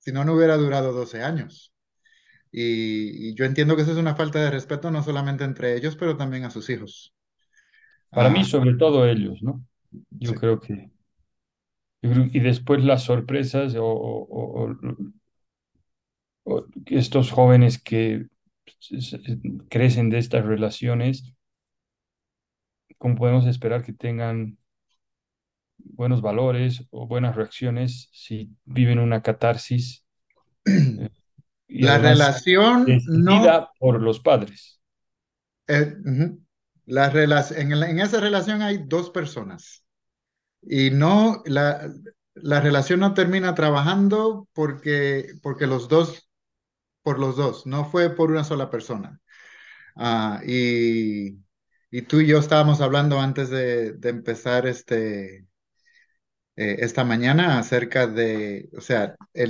si 0.00 0.12
no, 0.12 0.24
no 0.24 0.34
hubiera 0.34 0.56
durado 0.58 0.92
12 0.92 1.22
años. 1.22 1.72
Y, 2.52 3.30
y 3.30 3.34
yo 3.36 3.44
entiendo 3.46 3.76
que 3.76 3.82
eso 3.82 3.92
es 3.92 3.98
una 3.98 4.16
falta 4.16 4.40
de 4.40 4.50
respeto 4.50 4.90
no 4.90 5.02
solamente 5.04 5.44
entre 5.44 5.76
ellos, 5.76 5.96
pero 5.96 6.16
también 6.16 6.44
a 6.44 6.50
sus 6.50 6.70
hijos. 6.70 7.14
Para 8.12 8.30
mí, 8.30 8.42
Ah, 8.42 8.44
sobre 8.44 8.74
todo 8.74 9.06
ellos, 9.06 9.42
¿no? 9.42 9.62
Yo 10.10 10.34
sí. 10.34 10.36
creo 10.36 10.58
que, 10.60 10.90
yo 12.02 12.10
creo- 12.10 12.26
y 12.32 12.40
después 12.40 12.84
las 12.84 13.04
sorpresas 13.04 13.74
o- 13.76 13.84
o- 13.84 14.64
o 14.64 14.76
estos 16.86 17.30
jóvenes 17.30 17.80
que 17.82 18.26
crecen 19.68 20.10
de 20.10 20.18
estas 20.18 20.44
relaciones, 20.44 21.34
¿cómo 22.98 23.14
podemos 23.16 23.46
esperar 23.46 23.84
que 23.84 23.92
tengan 23.92 24.58
buenos 25.78 26.22
valores 26.22 26.84
o 26.90 27.06
buenas 27.06 27.36
reacciones 27.36 28.08
si 28.12 28.50
viven 28.64 28.98
una 28.98 29.22
catarsis 29.22 30.04
eh, 30.96 31.08
y 31.68 31.86
La 31.86 31.98
relación 31.98 33.02
no, 33.06 33.68
por 33.78 34.00
los 34.02 34.20
padres? 34.20 34.80
eh. 35.68 35.94
La 36.86 37.08
en, 37.52 37.80
la- 37.80 37.88
en 37.90 37.98
esa 38.00 38.20
relación 38.20 38.60
hay 38.62 38.78
dos 38.86 39.10
personas 39.10 39.84
y 40.62 40.90
no, 40.90 41.42
la, 41.46 41.92
la 42.34 42.60
relación 42.60 43.00
no 43.00 43.14
termina 43.14 43.54
trabajando 43.54 44.48
porque, 44.54 45.34
porque 45.42 45.66
los 45.66 45.88
dos, 45.88 46.28
por 47.04 47.20
los 47.20 47.36
dos, 47.36 47.66
no 47.66 47.84
fue 47.90 48.10
por 48.16 48.30
una 48.32 48.44
sola 48.44 48.70
persona. 48.70 49.20
Ah, 49.96 50.42
y, 50.46 51.38
tú 52.08 52.20
y 52.20 52.26
yo 52.26 52.38
estábamos 52.38 52.80
hablando 52.80 53.20
antes 53.20 53.50
de, 53.50 53.96
empezar 54.04 54.66
este, 54.66 55.46
eh, 56.56 56.76
esta 56.80 57.04
mañana 57.04 57.58
acerca 57.58 58.06
de, 58.06 58.70
o 58.76 58.80
sea, 58.80 59.16
eh, 59.34 59.48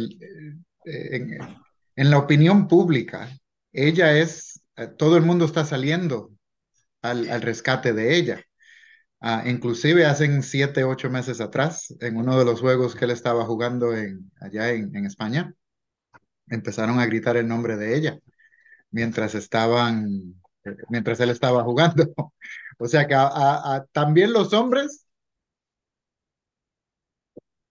en, 1.96 2.10
la 2.10 2.18
opinión 2.18 2.68
pública, 2.68 3.30
ella 3.72 4.18
es, 4.18 4.60
eh, 4.76 4.88
todo 4.88 5.16
el 5.16 5.24
mundo 5.24 5.44
está 5.46 5.64
saliendo 5.64 6.32
al, 7.02 7.42
rescate 7.42 7.92
de 7.94 8.16
ella. 8.16 8.44
Ah, 9.20 9.44
inclusive 9.46 10.06
hace 10.06 10.42
siete, 10.42 10.84
ocho 10.84 11.10
meses 11.10 11.40
atrás, 11.40 11.94
en 12.00 12.16
uno 12.16 12.38
de 12.38 12.44
los 12.46 12.60
juegos 12.60 12.94
que 12.94 13.06
él 13.06 13.12
estaba 13.12 13.44
jugando 13.46 13.96
en, 13.96 14.30
allá 14.40 14.70
en 14.72 15.06
España, 15.06 15.54
empezaron 16.48 17.00
a 17.00 17.06
gritar 17.06 17.36
el 17.36 17.48
nombre 17.48 17.76
de 17.76 17.96
ella 17.96 18.18
mientras 18.90 19.34
estaban, 19.34 20.08
eh, 20.64 20.76
mientras 20.90 21.20
él 21.20 21.30
estaba 21.30 21.64
jugando. 21.64 22.04
O 22.78 22.88
sea 22.88 23.06
que 23.06 23.14
también 23.92 24.32
los 24.32 24.52
hombres 24.52 25.06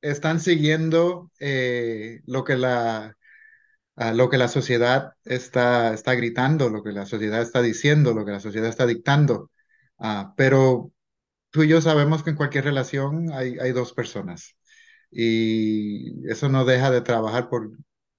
están 0.01 0.39
siguiendo 0.39 1.31
eh, 1.39 2.21
lo 2.25 2.43
que 2.43 2.55
la, 2.57 3.17
lo 4.13 4.29
que 4.29 4.37
la 4.37 4.47
sociedad 4.47 5.13
está, 5.25 5.93
está 5.93 6.13
gritando, 6.15 6.69
lo 6.69 6.83
que 6.83 6.91
la 6.91 7.05
sociedad 7.05 7.41
está 7.41 7.61
diciendo, 7.61 8.13
lo 8.13 8.25
que 8.25 8.31
la 8.31 8.39
sociedad 8.39 8.69
está 8.69 8.85
dictando. 8.85 9.51
Ah, 9.99 10.33
pero 10.37 10.91
tú 11.51 11.63
y 11.63 11.69
yo 11.69 11.81
sabemos 11.81 12.23
que 12.23 12.31
en 12.31 12.37
cualquier 12.37 12.65
relación 12.65 13.31
hay, 13.33 13.57
hay 13.59 13.71
dos 13.73 13.93
personas 13.93 14.57
y 15.11 16.27
eso 16.29 16.49
no 16.49 16.65
deja 16.65 16.91
de 16.91 17.01
trabajar 17.01 17.49
por, 17.49 17.71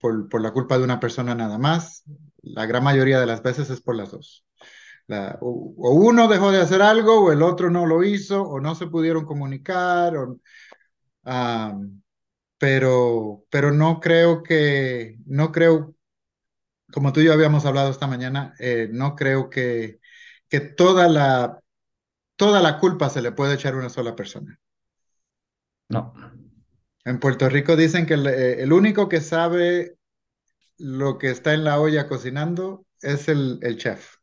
por, 0.04 0.28
por 0.28 0.42
la 0.42 0.52
culpa 0.52 0.76
de 0.76 0.84
una 0.84 1.00
persona 1.00 1.34
nada 1.34 1.56
más. 1.58 2.04
La 2.42 2.66
gran 2.66 2.84
mayoría 2.84 3.18
de 3.20 3.24
las 3.26 3.42
veces 3.42 3.70
es 3.70 3.80
por 3.80 3.96
las 3.96 4.10
dos. 4.10 4.44
La- 5.08 5.38
o, 5.40 5.74
o 5.78 5.92
uno 5.94 6.28
dejó 6.28 6.52
de 6.52 6.60
hacer 6.60 6.82
algo 6.82 7.24
o 7.26 7.32
el 7.32 7.42
otro 7.42 7.70
no 7.70 7.86
lo 7.86 8.04
hizo 8.04 8.42
o 8.42 8.60
no 8.60 8.74
se 8.74 8.88
pudieron 8.88 9.24
comunicar 9.26 10.16
o, 10.16 10.40
ah, 11.24 11.78
pero, 12.58 13.44
pero 13.50 13.72
no 13.72 14.00
creo 14.00 14.42
que, 14.42 15.18
no 15.26 15.52
creo, 15.52 15.94
como 16.92 17.12
tú 17.12 17.20
y 17.20 17.26
yo 17.26 17.32
habíamos 17.34 17.66
hablado 17.66 17.90
esta 17.90 18.06
mañana, 18.08 18.54
eh, 18.60 18.88
no 18.92 19.16
creo 19.16 19.50
que, 19.50 20.00
que 20.48 20.60
toda 20.60 21.08
la, 21.08 21.60
toda 22.36 22.62
la 22.62 22.78
culpa 22.80 23.10
se 23.10 23.22
le 23.22 23.32
puede 23.32 23.54
echar 23.54 23.74
a 23.74 23.78
una 23.78 23.90
sola 23.90 24.16
persona. 24.16 24.58
No, 25.88 26.12
En 27.04 27.20
Puerto 27.20 27.48
Rico 27.48 27.76
dicen 27.76 28.06
que 28.06 28.14
el, 28.14 28.26
eh, 28.26 28.62
el 28.62 28.72
único 28.72 29.08
que 29.08 29.20
sabe 29.20 29.96
lo 30.78 31.18
que 31.18 31.30
está 31.30 31.54
en 31.54 31.64
la 31.64 31.80
olla 31.80 32.08
cocinando 32.08 32.86
es 33.02 33.28
el, 33.28 33.58
el 33.62 33.78
chef. 33.78 34.16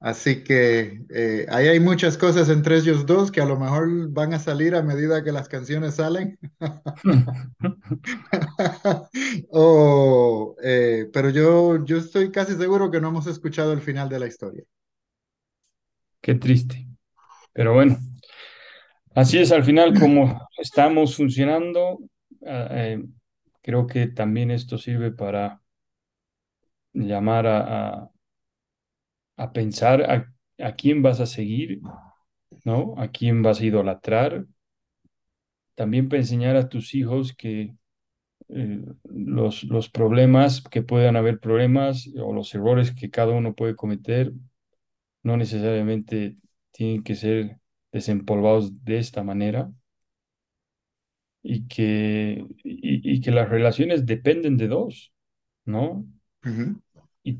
Así 0.00 0.42
que 0.42 1.04
eh, 1.14 1.46
ahí 1.48 1.68
hay 1.68 1.78
muchas 1.78 2.18
cosas 2.18 2.48
entre 2.48 2.76
ellos 2.76 3.06
dos 3.06 3.30
que 3.30 3.40
a 3.40 3.44
lo 3.44 3.56
mejor 3.56 4.08
van 4.10 4.34
a 4.34 4.40
salir 4.40 4.74
a 4.74 4.82
medida 4.82 5.22
que 5.22 5.30
las 5.30 5.48
canciones 5.48 5.94
salen. 5.94 6.38
O, 9.50 10.56
eh, 10.62 11.08
pero 11.12 11.30
yo, 11.30 11.84
yo 11.84 11.98
estoy 11.98 12.30
casi 12.32 12.54
seguro 12.56 12.90
que 12.90 13.00
no 13.00 13.08
hemos 13.08 13.26
escuchado 13.26 13.72
el 13.72 13.80
final 13.80 14.08
de 14.08 14.18
la 14.18 14.26
historia. 14.26 14.64
qué 16.20 16.34
triste. 16.34 16.88
Pero 17.52 17.74
bueno, 17.74 17.98
así 19.14 19.38
es 19.38 19.52
al 19.52 19.64
final 19.64 19.94
como 19.94 20.38
estamos 20.58 21.16
funcionando. 21.16 21.98
ah, 22.46 22.68
eh, 22.70 23.04
creo 23.62 23.86
que 23.86 24.08
también 24.08 24.50
esto 24.50 24.78
sirve 24.78 25.12
para 25.12 25.62
llamar 26.94 27.46
a, 27.46 28.10
a- 29.36 29.52
pensar 29.52 30.02
a, 30.10 30.32
a 30.58 30.72
quién 30.76 31.02
vas 31.02 31.20
a 31.20 31.26
seguir, 31.26 31.80
¿no? 32.64 32.94
A 32.98 33.08
quién 33.10 33.42
vas 33.42 33.60
a 33.60 33.66
idolatrar. 33.66 34.46
También 35.74 36.08
para 36.08 36.20
enseñar 36.20 36.56
a 36.56 36.68
tus 36.68 36.94
hijos 36.94 37.32
que 37.34 37.74
eh, 38.50 38.82
los, 39.04 39.64
los 39.64 39.90
problemas, 39.90 40.62
que 40.62 40.82
puedan 40.82 41.16
haber 41.16 41.40
problemas 41.40 42.10
o 42.22 42.34
los 42.34 42.54
errores 42.54 42.92
que 42.92 43.10
cada 43.10 43.32
uno 43.32 43.54
puede 43.54 43.76
cometer, 43.76 44.32
no 45.24 45.36
necesariamente 45.38 46.38
tienen 46.72 47.04
que 47.04 47.16
ser 47.16 47.60
desempolvados 47.92 48.84
de 48.84 48.98
esta 48.98 49.22
manera 49.24 49.70
y 51.42 51.66
que, 51.68 52.44
y, 52.64 53.14
y 53.16 53.20
que 53.20 53.30
las 53.30 53.48
relaciones 53.48 54.06
dependen 54.06 54.56
de 54.56 54.68
dos, 54.68 55.12
¿no? 55.64 56.06
Y, 57.24 57.38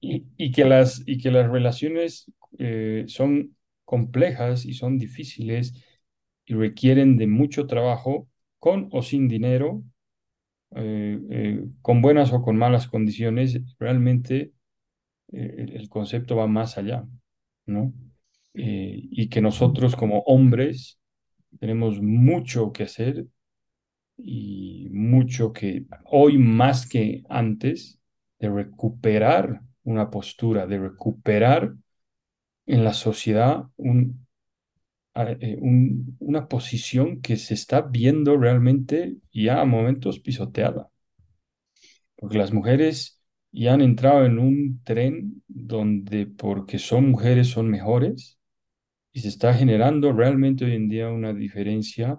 y, 0.00 0.52
que 0.52 0.64
las, 0.64 1.02
y 1.06 1.18
que 1.18 1.30
las 1.30 1.50
relaciones 1.50 2.30
eh, 2.58 3.04
son 3.06 3.56
complejas 3.84 4.64
y 4.64 4.74
son 4.74 4.98
difíciles 4.98 5.74
y 6.44 6.54
requieren 6.54 7.16
de 7.16 7.26
mucho 7.28 7.66
trabajo, 7.66 8.28
con 8.58 8.88
o 8.92 9.02
sin 9.02 9.28
dinero, 9.28 9.82
eh, 10.76 11.20
eh, 11.30 11.64
con 11.82 12.02
buenas 12.02 12.32
o 12.32 12.42
con 12.42 12.56
malas 12.56 12.88
condiciones, 12.88 13.60
realmente 13.78 14.52
el 15.32 15.88
concepto 15.88 16.36
va 16.36 16.46
más 16.46 16.78
allá, 16.78 17.06
¿no? 17.66 17.92
Eh, 18.54 19.00
y 19.10 19.28
que 19.30 19.40
nosotros 19.40 19.96
como 19.96 20.20
hombres 20.20 20.98
tenemos 21.60 22.00
mucho 22.02 22.72
que 22.72 22.84
hacer 22.84 23.26
y 24.18 24.88
mucho 24.92 25.52
que 25.52 25.86
hoy 26.06 26.38
más 26.38 26.88
que 26.88 27.24
antes 27.28 28.00
de 28.40 28.50
recuperar 28.50 29.62
una 29.84 30.10
postura, 30.10 30.66
de 30.66 30.78
recuperar 30.78 31.74
en 32.66 32.84
la 32.84 32.94
sociedad 32.94 33.64
eh, 35.14 35.58
un- 35.60 36.16
una 36.20 36.48
posición 36.48 37.20
que 37.20 37.36
se 37.36 37.54
está 37.54 37.82
viendo 37.82 38.36
realmente 38.36 39.16
ya 39.32 39.60
a 39.60 39.64
momentos 39.64 40.20
pisoteada, 40.20 40.88
porque 42.16 42.38
las 42.38 42.52
mujeres 42.52 43.20
ya 43.52 43.74
han 43.74 43.80
entrado 43.82 44.24
en 44.24 44.38
un 44.38 44.80
tren 44.84 45.42
donde 45.48 46.26
porque 46.26 46.78
son 46.78 47.10
mujeres 47.10 47.48
son 47.48 47.68
mejores 47.70 48.38
y 49.12 49.20
se 49.20 49.28
está 49.28 49.54
generando 49.54 50.12
realmente 50.12 50.64
hoy 50.64 50.74
en 50.76 50.88
día 50.88 51.08
una 51.10 51.32
diferencia 51.32 52.18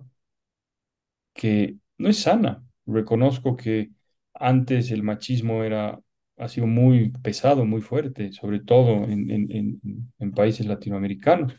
que 1.34 1.78
no 1.98 2.10
es 2.10 2.20
sana. 2.22 2.64
Reconozco 2.86 3.56
que 3.56 3.92
antes 4.34 4.92
el 4.92 5.04
machismo 5.04 5.64
era, 5.64 6.00
ha 6.38 6.48
sido 6.50 6.68
muy 6.68 7.10
pesado, 7.24 7.66
muy 7.66 7.82
fuerte, 7.82 8.32
sobre 8.34 8.60
todo 8.62 9.04
en, 9.06 9.30
en- 9.32 9.82
en- 10.20 10.32
países 10.34 10.66
latinoamericanos. 10.66 11.54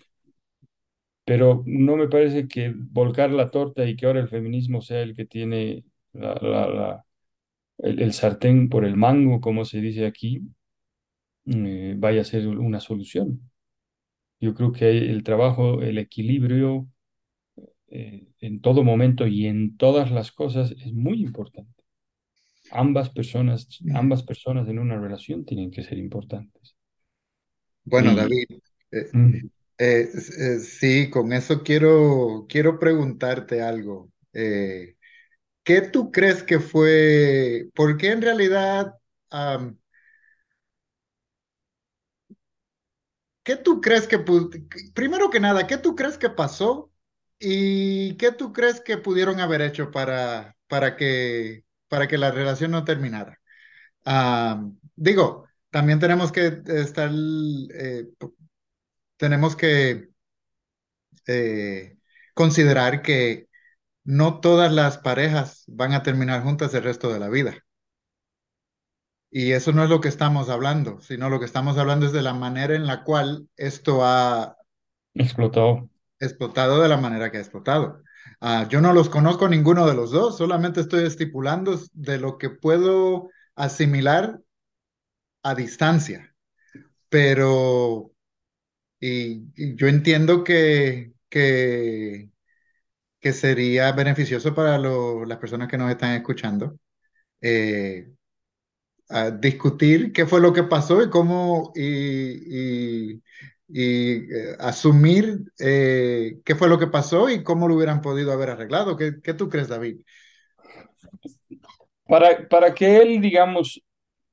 Pero 1.24 1.62
no 1.66 1.96
me 1.96 2.08
parece 2.08 2.46
que 2.48 2.72
volcar 2.76 3.30
la 3.30 3.50
torta 3.50 3.84
y 3.86 3.96
que 3.96 4.06
ahora 4.06 4.20
el 4.20 4.28
feminismo 4.28 4.82
sea 4.82 5.00
el 5.02 5.16
que 5.16 5.24
tiene 5.26 5.84
la- 6.12 6.34
la- 6.34 7.04
el 7.78 8.12
sartén 8.14 8.68
por 8.70 8.84
el 8.84 8.96
mango, 8.96 9.40
como 9.40 9.64
se 9.66 9.80
dice 9.80 10.06
aquí, 10.06 10.42
eh, 11.46 11.94
vaya 11.98 12.20
a 12.22 12.24
ser 12.24 12.46
una 12.48 12.80
solución. 12.80 13.50
Yo 14.44 14.54
creo 14.54 14.72
que 14.72 14.88
el 15.10 15.22
trabajo, 15.24 15.82
el 15.82 15.98
equilibrio 15.98 16.88
eh, 17.88 18.26
en 18.40 18.60
todo 18.60 18.82
momento 18.84 19.26
y 19.26 19.46
en 19.46 19.76
todas 19.76 20.10
las 20.10 20.32
cosas 20.32 20.72
es 20.72 20.92
muy 20.92 21.22
importante. 21.22 21.72
ambas 22.72 23.08
personas, 23.10 23.68
ambas 23.94 24.22
personas 24.22 24.68
en 24.68 24.78
una 24.78 25.00
relación 25.00 25.46
tienen 25.46 25.70
que 25.70 25.82
ser 25.82 25.96
importantes. 25.98 26.76
Bueno, 27.84 28.10
Y 28.10 28.14
David, 28.14 28.46
eh, 28.92 29.12
mm, 29.12 29.34
eh, 29.78 30.08
sí, 30.60 31.10
con 31.10 31.32
eso 31.32 31.62
quiero, 31.62 32.46
quiero 32.48 32.78
preguntarte 32.78 33.62
algo. 33.62 34.10
Eh, 34.32 34.96
¿qué 35.64 35.82
tú 35.82 36.12
crees 36.12 36.42
que 36.44 36.60
fue, 36.60 37.68
por 37.74 37.96
qué 37.98 38.12
en 38.12 38.22
realidad, 38.22 38.94
am, 39.30 39.78
qué 43.44 43.56
tú 43.56 43.80
crees 43.80 44.08
que, 44.08 44.18
primero 44.94 45.30
que 45.30 45.40
nada, 45.40 45.66
¿qué 45.66 45.78
tú 45.78 45.96
crees 45.96 46.18
que 46.18 46.30
pasó 46.30 46.92
y 47.38 48.16
qué 48.16 48.32
tú 48.32 48.52
crees 48.52 48.80
que 48.80 48.98
pudieron 48.98 49.40
haber 49.40 49.62
hecho 49.62 49.90
para, 49.92 50.56
para 50.68 50.96
que, 50.96 51.64
para 51.88 52.08
que 52.08 52.18
la 52.18 52.30
relación 52.32 52.72
no 52.72 52.84
terminara? 52.84 53.40
Digo, 54.96 55.46
también 55.70 55.98
tenemos 56.00 56.32
que 56.32 56.62
estar, 56.66 57.10
eh, 57.12 58.06
tenemos 59.16 59.56
que 59.56 60.08
eh, 61.26 61.96
considerar 62.34 63.02
que 63.02 63.48
no 64.04 64.40
todas 64.40 64.72
las 64.72 64.98
parejas 64.98 65.64
van 65.68 65.94
a 65.94 66.04
terminar 66.04 66.42
juntas 66.44 66.74
el 66.74 66.84
resto 66.84 67.12
de 67.12 67.20
la 67.20 67.30
vida. 67.30 67.63
Y 69.34 69.52
eso 69.52 69.72
no 69.72 69.84
es 69.84 69.90
lo 69.90 70.00
que 70.00 70.08
estamos 70.08 70.48
hablando, 70.48 71.00
sino 71.02 71.28
lo 71.28 71.38
que 71.40 71.44
estamos 71.46 71.76
hablando 71.78 72.06
es 72.06 72.12
de 72.12 72.22
la 72.22 72.32
manera 72.34 72.74
en 72.74 72.86
la 72.86 73.04
cual 73.04 73.48
esto 73.58 74.00
ha 74.04 74.56
explotó. 75.14 75.88
explotado 76.18 76.80
de 76.82 76.88
la 76.88 76.96
manera 76.96 77.30
que 77.30 77.38
ha 77.38 77.40
explotado. 77.40 78.02
Ah, 78.40 78.66
yo 78.68 78.80
no 78.80 78.92
los 78.92 79.08
conozco 79.08 79.48
ninguno 79.48 79.86
de 79.86 79.94
los 79.94 80.10
dos, 80.10 80.36
solamente 80.38 80.80
estoy 80.80 81.04
estipulando 81.04 81.78
de 81.92 82.18
lo 82.18 82.38
que 82.38 82.50
puedo 82.50 83.30
asimilar 83.54 84.40
a 85.42 85.54
distancia. 85.54 86.34
Pero, 87.10 88.12
y, 89.00 89.44
y 89.56 89.76
yo 89.76 89.88
entiendo 89.88 90.44
que, 90.44 91.14
que, 91.28 92.30
que 93.20 93.32
sería 93.32 93.92
beneficioso 93.92 94.54
para 94.54 94.78
lo- 94.78 95.24
las 95.26 95.38
personas 95.38 95.68
que 95.68 95.78
nos 95.78 95.90
están 95.90 96.14
escuchando. 96.14 96.78
eh, 97.42 98.12
a 99.08 99.30
discutir 99.30 100.12
qué 100.12 100.26
fue 100.26 100.40
lo 100.40 100.52
que 100.52 100.64
pasó 100.64 101.02
y 101.02 101.10
cómo 101.10 101.72
y, 101.74 103.12
y- 103.12 103.22
y, 103.68 104.12
eh, 104.34 104.56
asumir 104.60 105.40
eh, 105.58 106.40
qué 106.44 106.54
fue 106.54 106.68
lo 106.68 106.78
que 106.78 106.86
pasó 106.88 107.28
y 107.30 107.42
cómo 107.42 107.66
lo 107.68 107.74
hubieran 107.76 108.00
podido 108.02 108.32
haber 108.32 108.50
arreglado. 108.50 108.96
¿Qué, 108.96 109.20
qué 109.22 109.34
tú 109.34 109.48
crees, 109.48 109.68
David? 109.68 109.98
Para, 112.06 112.48
para 112.48 112.74
que 112.74 112.98
él, 112.98 113.20
digamos, 113.20 113.80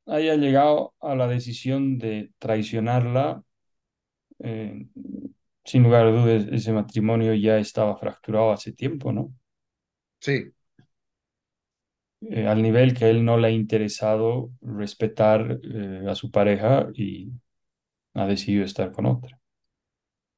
haya 0.07 0.35
llegado 0.35 0.93
a 1.01 1.15
la 1.15 1.27
decisión 1.27 1.99
de 1.99 2.31
traicionarla, 2.39 3.43
eh, 4.39 4.87
sin 5.65 5.83
lugar 5.83 6.07
a 6.07 6.11
dudas, 6.11 6.45
ese 6.51 6.73
matrimonio 6.73 7.33
ya 7.35 7.57
estaba 7.59 7.97
fracturado 7.97 8.51
hace 8.53 8.73
tiempo, 8.73 9.11
¿no? 9.13 9.33
Sí, 10.19 10.53
Eh, 12.21 12.47
al 12.47 12.61
nivel 12.61 12.93
que 12.93 13.05
a 13.05 13.09
él 13.09 13.25
no 13.25 13.37
le 13.37 13.47
ha 13.47 13.51
interesado 13.51 14.51
respetar 14.61 15.59
eh, 15.63 16.05
a 16.07 16.15
su 16.15 16.31
pareja 16.31 16.87
y 16.93 17.31
ha 18.13 18.27
decidido 18.27 18.65
estar 18.65 18.91
con 18.91 19.05
otra. 19.07 19.39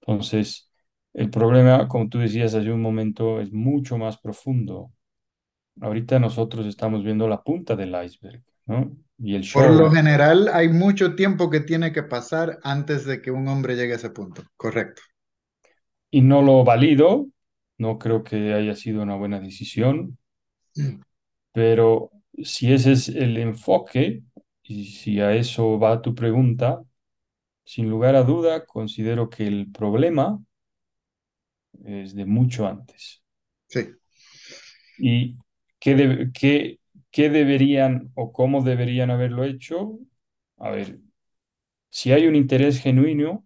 Entonces, 0.01 0.69
el 1.13 1.29
problema, 1.29 1.87
como 1.87 2.09
tú 2.09 2.19
decías 2.19 2.53
hace 2.53 2.71
un 2.71 2.81
momento, 2.81 3.39
es 3.41 3.51
mucho 3.51 3.97
más 3.97 4.17
profundo. 4.19 4.91
Ahorita 5.81 6.19
nosotros 6.19 6.65
estamos 6.67 7.03
viendo 7.03 7.27
la 7.27 7.43
punta 7.43 7.75
del 7.75 7.95
iceberg, 8.03 8.43
¿no? 8.65 8.95
Y 9.19 9.35
el 9.35 9.43
por 9.51 9.71
lo 9.71 9.89
show, 9.89 9.91
general 9.91 10.49
hay 10.53 10.69
mucho 10.69 11.15
tiempo 11.15 11.49
que 11.49 11.61
tiene 11.61 11.91
que 11.93 12.03
pasar 12.03 12.59
antes 12.63 13.05
de 13.05 13.21
que 13.21 13.31
un 13.31 13.47
hombre 13.47 13.75
llegue 13.75 13.93
a 13.93 13.95
ese 13.97 14.09
punto. 14.09 14.43
Correcto. 14.57 15.01
y 16.11 16.21
no 16.21 16.41
lo 16.41 16.63
valido, 16.63 17.27
no 17.77 17.97
creo 17.99 18.23
que 18.23 18.53
haya 18.53 18.75
sido 18.75 19.01
una 19.03 19.15
buena 19.15 19.39
decisión, 19.39 20.17
pero 21.53 22.11
si 22.43 22.73
ese 22.73 22.93
es 22.93 23.09
el 23.09 23.37
enfoque 23.37 24.23
y 24.63 24.85
si 24.87 25.21
a 25.21 25.35
eso 25.35 25.79
va 25.79 26.01
tu 26.03 26.15
pregunta, 26.15 26.83
sin 27.65 27.89
lugar 27.89 28.15
a 28.15 28.23
duda, 28.23 28.65
considero 28.67 29.29
que 29.29 29.47
el 29.47 29.71
problema 29.71 30.41
es 31.85 32.15
de 32.15 32.25
mucho 32.25 32.65
antes. 32.67 33.21
Sí. 33.67 33.97
¿Y 34.97 35.37
qué, 35.79 35.95
debe- 35.95 36.31
qué, 36.33 36.79
qué 37.11 37.29
deberían 37.29 38.11
o 38.15 38.31
cómo 38.33 38.63
deberían 38.63 39.11
haberlo 39.11 39.43
hecho? 39.43 39.99
A 40.57 40.69
ver, 40.71 40.99
si 41.91 42.11
hay 42.13 42.27
un 42.27 42.35
interés 42.37 42.81
genuino, 42.81 43.45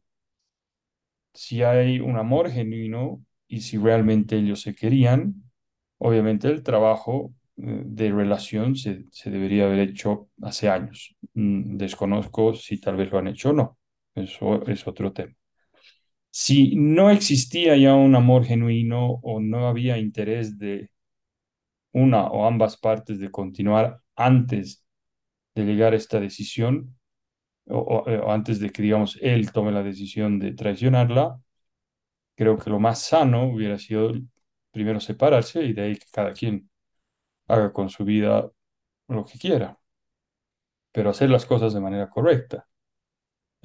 si 1.34 1.64
hay 1.64 2.00
un 2.00 2.18
amor 2.18 2.50
genuino 2.52 3.24
y 3.48 3.62
si 3.62 3.78
realmente 3.78 4.38
ellos 4.38 4.62
se 4.62 4.76
querían, 4.76 5.44
obviamente 6.00 6.48
el 6.50 6.64
trabajo 6.64 7.34
de 7.58 8.12
relación 8.12 8.76
se, 8.76 9.06
se 9.12 9.32
debería 9.32 9.66
haber 9.66 9.80
hecho 9.82 10.30
hace 10.42 10.70
años. 10.70 11.16
Mm, 11.36 11.78
Desconozco 11.78 12.54
si 12.56 12.80
tal 12.80 12.98
vez 12.98 13.12
lo 13.12 13.20
han 13.20 13.28
hecho 13.28 13.52
o 13.52 13.54
no. 13.54 13.80
Eso 14.16 14.66
es 14.68 14.88
otro 14.88 15.14
tema. 15.14 15.34
Si 16.32 16.76
no 16.78 17.10
existía 17.12 17.76
ya 17.78 17.96
un 17.96 18.16
amor 18.16 18.46
genuino 18.46 19.20
o 19.24 19.42
no 19.42 19.68
había 19.68 19.98
interés 19.98 20.58
de 20.60 20.90
una 21.94 22.28
o 22.28 22.46
ambas 22.46 22.78
partes 22.78 23.20
de 23.20 23.32
continuar 23.32 24.02
antes 24.16 24.86
de 25.56 25.66
llegar 25.66 25.94
a 25.94 25.98
esta 25.98 26.20
decisión, 26.20 26.98
o, 27.68 27.80
o- 27.80 28.04
o 28.28 28.32
antes 28.34 28.60
de 28.60 28.72
que, 28.72 28.84
digamos, 28.84 29.20
él 29.22 29.52
tome 29.52 29.72
la 29.72 29.84
decisión 29.84 30.40
de 30.40 30.54
traicionarla, 30.54 31.40
creo 32.36 32.58
que 32.58 32.70
lo 32.70 32.80
más 32.80 33.02
sano 33.04 33.46
hubiera 33.52 33.78
sido 33.80 34.14
primero 34.72 35.00
separarse 35.00 35.64
y 35.64 35.74
de 35.74 35.82
ahí 35.84 35.96
que 35.98 36.06
cada 36.12 36.34
quien 36.34 36.70
haga 37.48 37.74
con 37.74 37.90
su 37.90 38.06
vida 38.06 38.52
lo 39.08 39.26
que 39.26 39.40
quiera, 39.40 39.80
pero 40.92 41.10
hacer 41.10 41.30
las 41.30 41.46
cosas 41.46 41.74
de 41.74 41.80
manera 41.82 42.10
correcta. 42.10 42.68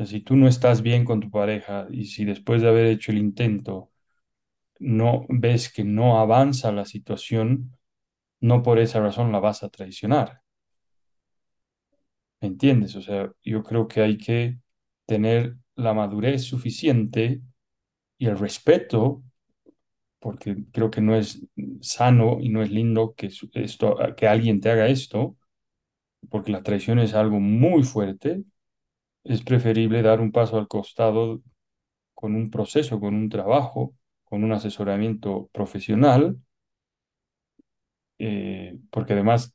Si 0.05 0.21
tú 0.21 0.37
no 0.37 0.49
estás 0.49 0.83
bien 0.83 1.05
con 1.05 1.21
tu 1.21 1.31
pareja 1.31 1.87
y 1.91 2.07
si 2.07 2.25
después 2.25 2.63
de 2.63 2.69
haber 2.69 2.87
hecho 2.87 3.13
el 3.13 3.19
intento 3.19 3.91
no 4.81 5.27
ves 5.29 5.73
que 5.73 5.85
no 5.85 6.19
avanza 6.19 6.73
la 6.73 6.85
situación, 6.85 7.79
no 8.41 8.63
por 8.63 8.79
esa 8.81 9.01
razón 9.01 9.33
la 9.33 9.41
vas 9.41 9.63
a 9.63 9.69
traicionar. 9.71 10.43
¿Me 12.41 12.49
entiendes? 12.49 12.97
O 12.97 13.03
sea, 13.03 13.31
yo 13.45 13.63
creo 13.63 13.87
que 13.87 14.01
hay 14.03 14.19
que 14.19 14.59
tener 15.07 15.57
la 15.77 15.95
madurez 15.95 16.43
suficiente 16.45 17.41
y 18.19 18.27
el 18.27 18.39
respeto, 18.39 19.23
porque 20.23 20.57
creo 20.73 20.91
que 20.93 21.03
no 21.03 21.17
es 21.17 21.43
sano 21.83 22.39
y 22.41 22.51
no 22.51 22.63
es 22.63 22.73
lindo 22.73 23.15
que 23.17 23.31
esto, 23.55 23.99
que 24.17 24.29
alguien 24.29 24.63
te 24.63 24.71
haga 24.73 24.89
esto, 24.89 25.37
porque 26.31 26.53
la 26.53 26.63
traición 26.63 26.99
es 27.01 27.15
algo 27.15 27.41
muy 27.41 27.83
fuerte. 27.85 28.45
Es 29.25 29.43
preferible 29.43 30.03
dar 30.03 30.21
un 30.21 30.33
paso 30.33 30.59
al 30.59 30.69
costado 30.69 31.43
con 32.15 32.37
un 32.37 32.51
proceso, 32.51 33.01
con 33.01 33.15
un 33.15 33.29
trabajo, 33.31 33.95
con 34.25 34.45
un 34.45 34.53
asesoramiento 34.53 35.51
profesional, 35.53 36.39
eh, 38.19 38.79
porque 38.91 39.13
además 39.15 39.55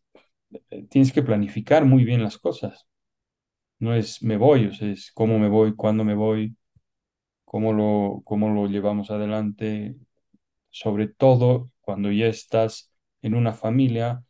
eh, 0.71 0.85
tienes 0.89 1.11
que 1.13 1.23
planificar 1.23 1.85
muy 1.85 2.03
bien 2.05 2.23
las 2.23 2.37
cosas. 2.37 2.87
No 3.79 3.93
es 3.95 4.23
me 4.23 4.37
voy, 4.37 4.67
o 4.67 4.73
sea, 4.73 4.89
es 4.91 5.11
cómo 5.13 5.39
me 5.39 5.49
voy, 5.49 5.75
cuándo 5.75 6.03
me 6.03 6.15
voy, 6.15 6.55
cómo 7.45 7.73
lo, 7.73 8.21
cómo 8.25 8.49
lo 8.49 8.67
llevamos 8.67 9.11
adelante, 9.11 9.95
sobre 10.79 11.07
todo 11.07 11.71
cuando 11.81 12.11
ya 12.11 12.27
estás 12.27 12.91
en 13.21 13.35
una 13.35 13.53
familia, 13.53 14.23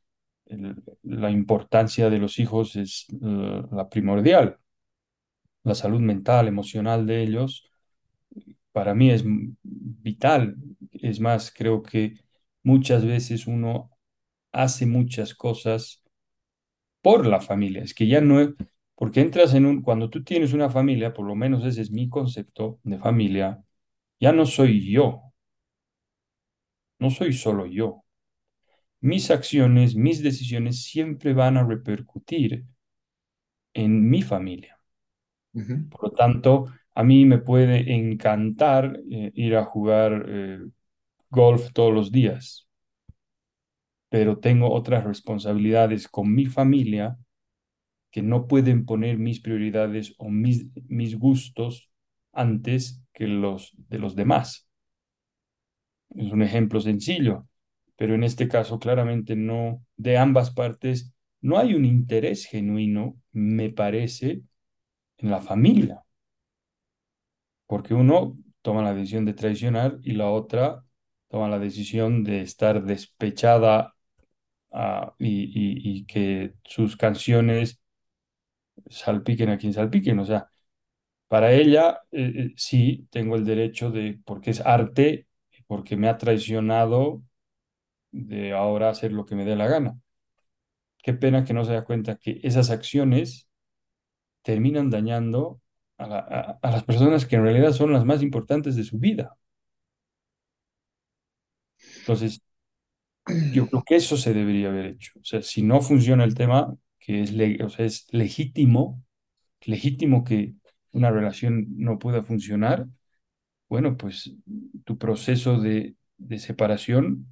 la 1.04 1.32
importancia 1.32 2.10
de 2.10 2.20
los 2.20 2.40
hijos 2.40 2.76
es 2.76 3.08
la 3.20 3.90
primordial. 3.90 4.58
La 5.64 5.76
salud 5.76 6.00
mental, 6.00 6.48
emocional 6.48 7.06
de 7.06 7.22
ellos, 7.24 7.70
para 8.72 8.94
mí 8.94 9.12
es 9.12 9.24
vital. 9.64 10.56
Es 10.92 11.20
más, 11.20 11.52
creo 11.52 11.84
que 11.84 12.14
muchas 12.64 13.06
veces 13.06 13.48
uno 13.48 13.92
hace 14.52 14.86
muchas 14.86 15.34
cosas 15.36 16.04
por 17.02 17.26
la 17.26 17.42
familia. 17.42 17.84
Es 17.84 17.94
que 17.94 18.08
ya 18.08 18.22
no 18.22 18.42
es, 18.42 18.50
porque 18.96 19.22
entras 19.22 19.54
en 19.54 19.66
un, 19.66 19.82
cuando 19.82 20.10
tú 20.10 20.24
tienes 20.24 20.54
una 20.54 20.70
familia, 20.70 21.14
por 21.14 21.26
lo 21.26 21.36
menos 21.36 21.66
ese 21.66 21.82
es 21.82 21.92
mi 21.92 22.10
concepto 22.10 22.80
de 22.84 23.00
familia, 23.00 23.64
ya 24.20 24.32
no 24.34 24.46
soy 24.46 24.92
yo, 24.92 25.27
no 27.00 27.10
soy 27.12 27.34
solo 27.34 27.66
yo. 27.66 28.04
Mis 29.02 29.32
acciones, 29.32 29.96
mis 29.96 30.22
decisiones 30.22 30.84
siempre 30.84 31.34
van 31.34 31.58
a 31.58 31.66
repercutir 31.66 32.66
en 33.74 34.10
mi 34.10 34.22
familia. 34.22 34.78
Por 35.90 36.04
lo 36.04 36.12
tanto, 36.12 36.66
a 36.96 37.04
mí 37.04 37.26
me 37.26 37.38
puede 37.40 37.94
encantar 37.94 39.00
eh, 39.12 39.32
ir 39.36 39.56
a 39.56 39.66
jugar 39.66 40.26
eh, 40.28 40.60
golf 41.30 41.72
todos 41.74 41.94
los 41.94 42.12
días, 42.12 42.68
pero 44.10 44.40
tengo 44.40 44.72
otras 44.72 45.04
responsabilidades 45.04 46.08
con 46.08 46.34
mi 46.34 46.46
familia 46.46 47.18
que 48.12 48.22
no 48.22 48.48
pueden 48.48 48.86
poner 48.86 49.18
mis 49.18 49.42
prioridades 49.42 50.16
o 50.18 50.30
mis, 50.30 50.68
mis 50.88 51.18
gustos 51.18 51.92
antes 52.34 53.04
que 53.14 53.28
los 53.28 53.74
de 53.90 54.00
los 54.00 54.16
demás. 54.16 54.67
Es 56.16 56.32
un 56.32 56.42
ejemplo 56.42 56.82
sencillo, 56.82 57.48
pero 57.96 58.16
en 58.16 58.24
este 58.24 58.48
caso 58.48 58.80
claramente 58.80 59.36
no, 59.36 59.86
de 59.98 60.18
ambas 60.18 60.52
partes, 60.52 61.14
no 61.42 61.58
hay 61.58 61.74
un 61.76 61.86
interés 61.86 62.46
genuino, 62.46 63.18
me 63.32 63.70
parece, 63.70 64.42
en 65.18 65.32
la 65.32 65.42
familia, 65.42 66.04
porque 67.66 67.94
uno 67.94 68.38
toma 68.62 68.82
la 68.84 68.94
decisión 68.94 69.26
de 69.26 69.34
traicionar 69.34 70.00
y 70.04 70.14
la 70.14 70.30
otra 70.30 70.84
toma 71.30 71.50
la 71.50 71.60
decisión 71.60 72.24
de 72.24 72.42
estar 72.42 72.84
despechada 72.84 73.94
y, 75.20 75.28
y, 75.28 76.00
y, 76.00 76.06
que 76.06 76.54
sus 76.64 76.98
canciones 76.98 77.80
salpiquen 78.90 79.50
a 79.50 79.58
quien 79.58 79.74
salpiquen. 79.74 80.20
O 80.20 80.26
sea, 80.26 80.50
para 81.28 81.54
ella 81.54 82.02
eh, 82.12 82.34
eh, 82.36 82.54
sí 82.58 83.08
tengo 83.12 83.36
el 83.36 83.46
derecho 83.46 83.92
de, 83.92 84.20
porque 84.26 84.52
es 84.52 84.62
arte, 84.62 85.27
porque 85.68 85.98
me 85.98 86.10
ha 86.10 86.18
traicionado, 86.18 87.24
de 88.12 88.54
ahora 88.54 88.90
hacer 88.90 89.12
lo 89.14 89.26
que 89.26 89.36
me 89.36 89.46
dé 89.46 89.56
la 89.56 89.68
gana. 89.68 90.00
Qué 91.04 91.14
pena 91.14 91.44
que 91.46 91.54
no 91.54 91.64
se 91.66 91.74
da 91.74 91.86
cuenta 91.86 92.18
que 92.18 92.40
esas 92.44 92.70
acciones 92.70 93.48
terminan 94.44 94.90
dañando 94.90 95.62
a, 95.98 96.08
la, 96.08 96.20
a, 96.20 96.60
a 96.62 96.72
las 96.72 96.84
personas 96.84 97.26
que 97.26 97.38
en 97.38 97.44
realidad 97.44 97.74
son 97.74 97.94
las 97.94 98.06
más 98.06 98.24
importantes 98.24 98.76
de 98.76 98.84
su 98.84 99.00
vida. 99.00 99.38
Entonces, 102.00 102.42
yo 103.54 103.68
creo 103.68 103.84
que 103.86 103.96
eso 103.96 104.18
se 104.18 104.34
debería 104.34 104.70
haber 104.70 104.86
hecho. 104.88 105.12
O 105.20 105.24
sea, 105.24 105.42
si 105.42 105.62
no 105.64 105.82
funciona 105.82 106.24
el 106.24 106.36
tema, 106.36 106.74
que 107.00 107.22
es, 107.22 107.32
o 107.62 107.70
sea, 107.70 107.86
es 107.86 108.08
legítimo, 108.12 109.04
legítimo 109.66 110.24
que 110.24 110.56
una 110.92 111.12
relación 111.12 111.68
no 111.78 112.00
pueda 112.00 112.24
funcionar, 112.24 112.88
bueno, 113.70 113.98
pues 113.98 114.32
tu 114.86 114.98
proceso 114.98 115.60
de, 115.60 115.96
separación, 116.40 117.28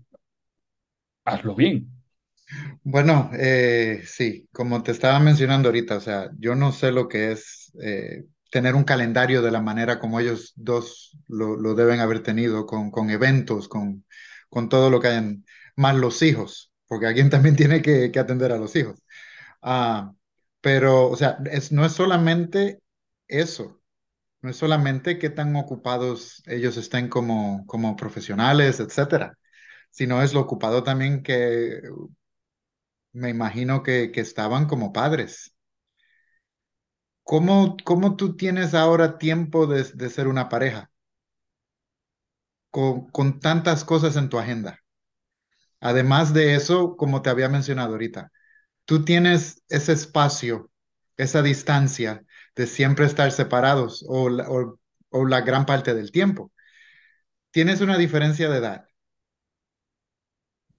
hazlo 1.23 1.55
bien. 1.55 1.89
Bueno, 2.83 3.31
eh, 3.33 4.03
sí, 4.05 4.47
como 4.53 4.83
te 4.83 4.91
estaba 4.91 5.19
mencionando 5.19 5.69
ahorita, 5.69 5.97
o 5.97 6.01
sea, 6.01 6.29
yo 6.39 6.55
no 6.55 6.71
sé 6.71 6.91
lo 6.91 7.07
que 7.07 7.31
es 7.31 7.71
eh, 7.81 8.25
tener 8.51 8.75
un 8.75 8.83
calendario 8.83 9.41
de 9.41 9.51
la 9.51 9.61
manera 9.61 9.99
como 9.99 10.19
ellos 10.19 10.53
dos 10.55 11.17
lo, 11.27 11.75
deben 11.75 11.99
haber 11.99 12.21
tenido, 12.23 12.65
con, 12.65 12.91
con 12.91 13.09
eventos, 13.09 13.67
con, 13.67 14.05
con 14.49 14.69
todo 14.69 14.89
lo 14.89 14.99
que 15.01 15.09
hayan, 15.09 15.45
más 15.75 15.95
los 15.95 16.21
hijos, 16.21 16.71
porque 16.87 17.07
alguien 17.07 17.29
también 17.31 17.55
tiene 17.55 17.81
que, 17.81 18.11
que 18.11 18.19
atender 18.19 18.51
a 18.51 18.57
los 18.57 18.75
hijos. 18.75 19.01
Ah, 19.61 20.13
pero, 20.61 21.09
o 21.09 21.15
sea, 21.17 21.37
es, 21.51 21.71
no 21.71 21.85
es 21.85 21.93
solamente 21.93 22.79
eso, 23.27 23.81
no 24.45 24.51
es 24.51 24.57
solamente 24.57 25.17
qué 25.19 25.29
tan 25.31 25.55
ocupados 25.55 26.43
ellos 26.47 26.77
estén 26.77 27.09
como, 27.09 27.65
como 27.67 27.95
profesionales, 27.95 28.79
etcétera, 28.79 29.37
sino 29.91 30.21
es 30.21 30.33
lo 30.33 30.41
ocupado 30.41 30.83
también 30.83 31.23
que 31.23 31.81
me 33.13 33.29
imagino 33.31 33.81
que, 33.83 34.11
que 34.11 34.21
estaban 34.21 34.67
como 34.67 34.93
padres. 34.93 35.55
¿Cómo, 37.23 37.75
cómo 37.83 38.15
tú 38.15 38.37
tienes 38.37 38.73
ahora 38.73 39.17
tiempo 39.17 39.67
de, 39.67 39.83
de 39.83 40.09
ser 40.09 40.27
una 40.29 40.47
pareja 40.47 40.91
con, 42.69 43.07
con 43.09 43.39
tantas 43.39 43.83
cosas 43.83 44.15
en 44.17 44.29
tu 44.29 44.37
agenda? 44.37 44.79
Además 45.79 46.33
de 46.33 46.55
eso, 46.55 46.95
como 46.97 47.21
te 47.21 47.29
había 47.29 47.49
mencionado 47.49 47.93
ahorita, 47.93 48.31
tú 48.85 49.05
tienes 49.05 49.63
ese 49.69 49.93
espacio, 49.93 50.71
esa 51.17 51.43
distancia 51.43 52.24
de 52.55 52.67
siempre 52.67 53.05
estar 53.05 53.31
separados 53.31 54.05
o 54.07 54.29
la, 54.29 55.41
gran 55.41 55.65
parte 55.65 55.93
del 55.93 56.11
tiempo. 56.11 56.51
Tienes 57.51 57.81
una 57.81 57.97
diferencia 57.97 58.49
de 58.49 58.57
edad, 58.59 58.87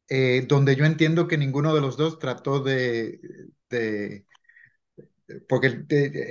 eh, 0.08 0.44
donde 0.48 0.76
yo 0.76 0.84
entiendo 0.84 1.26
que 1.28 1.38
ninguno 1.38 1.74
de 1.74 1.80
los 1.80 1.96
dos 1.96 2.18
trató 2.18 2.60
de, 2.60 3.20
porque 5.48 5.84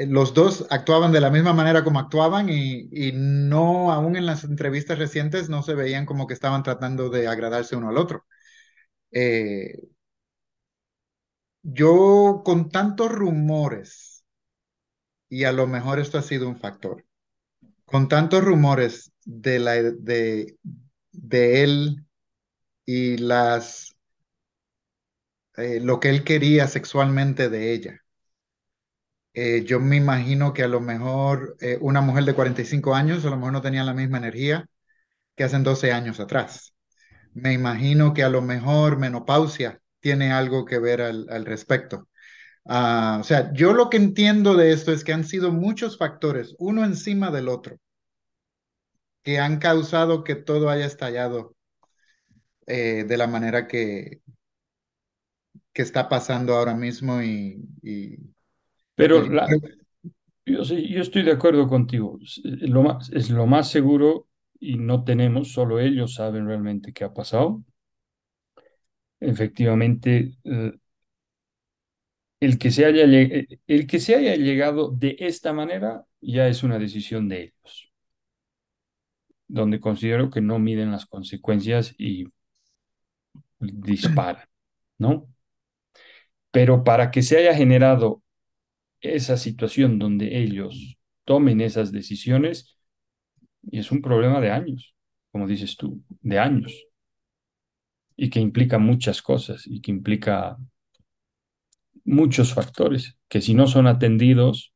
los 0.07 0.33
dos 0.33 0.65
actuaban 0.69 1.11
de 1.11 1.19
la 1.21 1.29
misma 1.29 1.53
manera 1.53 1.83
como 1.83 1.99
actuaban 1.99 2.49
y, 2.49 2.87
y, 2.91 3.11
no, 3.13 3.91
aún 3.91 4.15
en 4.15 4.25
las 4.25 4.43
entrevistas 4.43 4.97
recientes, 4.99 5.49
no 5.49 5.63
se 5.63 5.73
veían 5.75 6.05
como 6.05 6.27
que 6.27 6.33
estaban 6.33 6.63
tratando 6.63 7.09
de 7.09 7.27
agradarse 7.27 7.75
uno 7.75 7.89
al 7.89 7.97
otro. 7.97 8.25
Eh, 9.11 9.73
yo 11.63 12.41
con 12.45 12.69
tantos 12.69 13.11
rumores, 13.11 14.14
y 15.35 15.43
a 15.43 15.51
lo 15.51 15.67
mejor 15.67 15.99
esto 15.99 16.17
ha 16.17 16.21
sido 16.21 16.47
un 16.47 16.55
factor, 16.55 17.03
con 17.83 18.07
tantos 18.07 18.41
rumores 18.41 19.11
de, 19.25 20.47
él 21.11 22.05
y 22.85 23.17
las, 23.17 23.97
eh, 25.57 25.81
lo 25.81 25.99
que 25.99 26.09
él 26.09 26.23
quería 26.23 26.69
sexualmente 26.69 27.49
de 27.49 27.73
ella. 27.73 28.01
Eh, 29.33 29.65
yo 29.65 29.81
me 29.81 29.97
imagino 29.97 30.53
que 30.53 30.63
a 30.63 30.69
lo 30.69 30.79
mejor 30.79 31.57
eh, 31.59 31.77
una 31.81 31.99
mujer 31.99 32.23
de 32.23 32.33
45 32.33 32.95
años 32.95 33.25
a 33.25 33.29
lo 33.29 33.35
mejor 33.35 33.51
no 33.51 33.61
tenía 33.61 33.83
la 33.83 33.93
misma 33.93 34.19
energía 34.19 34.69
que 35.35 35.43
hacen 35.43 35.63
12 35.63 35.91
años 35.91 36.21
atrás. 36.21 36.73
Me 37.33 37.51
imagino 37.51 38.13
que 38.13 38.23
a 38.23 38.29
lo 38.29 38.41
mejor 38.41 38.97
menopausia 38.97 39.81
tiene 39.99 40.31
algo 40.31 40.63
que 40.63 40.79
ver 40.79 41.01
al 41.01 41.45
respecto. 41.45 42.07
Uh, 42.65 43.19
o 43.19 43.23
sea, 43.23 43.53
yo 43.53 43.73
lo 43.73 43.89
que 43.91 43.97
entiendo 43.97 44.55
de 44.55 44.71
esto 44.71 44.91
es 44.91 45.03
que 45.03 45.13
han 45.13 45.23
sido 45.23 45.51
muchos 45.51 45.97
factores, 45.97 46.55
uno 46.57 46.83
encima 46.83 47.29
del 47.29 47.47
otro, 47.47 47.77
que 49.21 49.39
han 49.39 49.59
causado 49.59 50.23
que 50.23 50.35
todo 50.35 50.69
haya 50.69 50.85
estallado 50.85 51.55
eh, 52.65 53.03
de 53.07 53.17
la 53.17 53.27
manera 53.27 53.67
que, 53.67 54.21
que 55.73 55.81
está 55.81 56.09
pasando 56.09 56.55
ahora 56.55 56.73
mismo 56.73 57.21
y... 57.21 57.63
y 57.83 58.17
Pero 58.95 59.23
y... 59.23 59.29
la, 59.29 59.47
yo, 60.45 60.63
yo, 60.63 61.01
estoy 61.01 61.23
de 61.23 61.31
acuerdo 61.31 61.67
contigo, 61.67 62.17
es 62.21 62.41
lo, 62.43 62.81
más, 62.81 63.11
es 63.11 63.29
lo 63.29 63.45
más 63.45 63.69
seguro 63.69 64.27
y 64.59 64.77
no 64.77 65.03
tenemos, 65.03 65.51
solo 65.51 65.79
ellos 65.79 66.15
saben 66.15 66.47
realmente 66.47 66.93
qué 66.93 67.03
ha 67.03 67.13
pasado. 67.13 67.63
Efectivamente, 69.19 70.37
eh, 70.43 70.73
el 72.39 72.57
que, 72.59 72.71
se 72.71 72.85
haya, 72.85 73.03
el 73.03 73.87
que 73.87 73.99
se 73.99 74.15
haya 74.15 74.35
llegado 74.35 74.91
de 74.91 75.15
esta 75.19 75.53
manera 75.53 76.05
ya 76.21 76.47
es 76.47 76.63
una 76.63 76.79
decisión 76.79 77.29
de 77.29 77.43
ellos, 77.43 77.91
donde 79.47 79.79
considero 79.79 80.29
que 80.29 80.41
no 80.41 80.59
miden 80.59 80.91
las 80.91 81.05
consecuencias 81.05 81.95
y 81.97 82.25
disparan, 83.59 84.47
¿no? 84.97 85.27
Pero 86.51 86.83
para 86.83 87.11
que 87.11 87.21
se 87.21 87.37
haya 87.37 87.53
generado 87.53 88.23
esa 89.01 89.37
situación 89.37 89.99
donde 89.99 90.37
ellos 90.37 90.97
tomen 91.25 91.61
esas 91.61 91.91
decisiones, 91.91 92.77
es 93.71 93.91
un 93.91 94.01
problema 94.01 94.39
de 94.41 94.51
años, 94.51 94.95
como 95.31 95.47
dices 95.47 95.75
tú, 95.75 96.03
de 96.21 96.39
años, 96.39 96.85
y 98.15 98.29
que 98.29 98.39
implica 98.39 98.77
muchas 98.77 99.21
cosas 99.21 99.67
y 99.67 99.81
que 99.81 99.91
implica 99.91 100.57
muchos 102.05 102.53
factores 102.53 103.17
que 103.29 103.41
si 103.41 103.53
no 103.55 103.67
son 103.67 103.87
atendidos, 103.87 104.73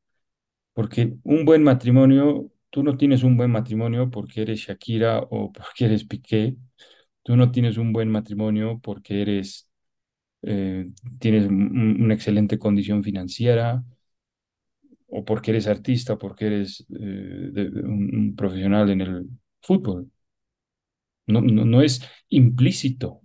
porque 0.74 1.16
un 1.24 1.46
buen 1.46 1.64
matrimonio, 1.64 2.52
tú 2.70 2.84
no 2.84 2.98
tienes 2.98 3.24
un 3.24 3.38
buen 3.38 3.52
matrimonio 3.52 4.10
porque 4.12 4.42
eres 4.44 4.62
Shakira 4.62 5.20
o 5.22 5.52
porque 5.54 5.86
eres 5.86 6.06
Piqué, 6.06 6.58
tú 7.24 7.36
no 7.36 7.52
tienes 7.52 7.78
un 7.78 7.94
buen 7.94 8.10
matrimonio 8.12 8.80
porque 8.84 9.22
eres, 9.22 9.70
eh, 10.44 10.92
tienes 11.20 11.48
un, 11.48 12.02
una 12.02 12.14
excelente 12.16 12.60
condición 12.60 13.04
financiera 13.04 13.84
o 15.08 15.20
porque 15.26 15.52
eres 15.52 15.68
artista, 15.68 16.18
porque 16.18 16.46
eres 16.48 16.86
eh, 16.90 17.50
de, 17.56 17.64
un, 17.84 18.16
un, 18.16 18.36
profesional 18.36 18.90
en 18.90 19.02
el 19.02 19.30
fútbol. 19.62 20.12
No, 21.28 21.42
no, 21.42 21.66
no 21.66 21.82
es 21.82 22.02
implícito. 22.30 23.22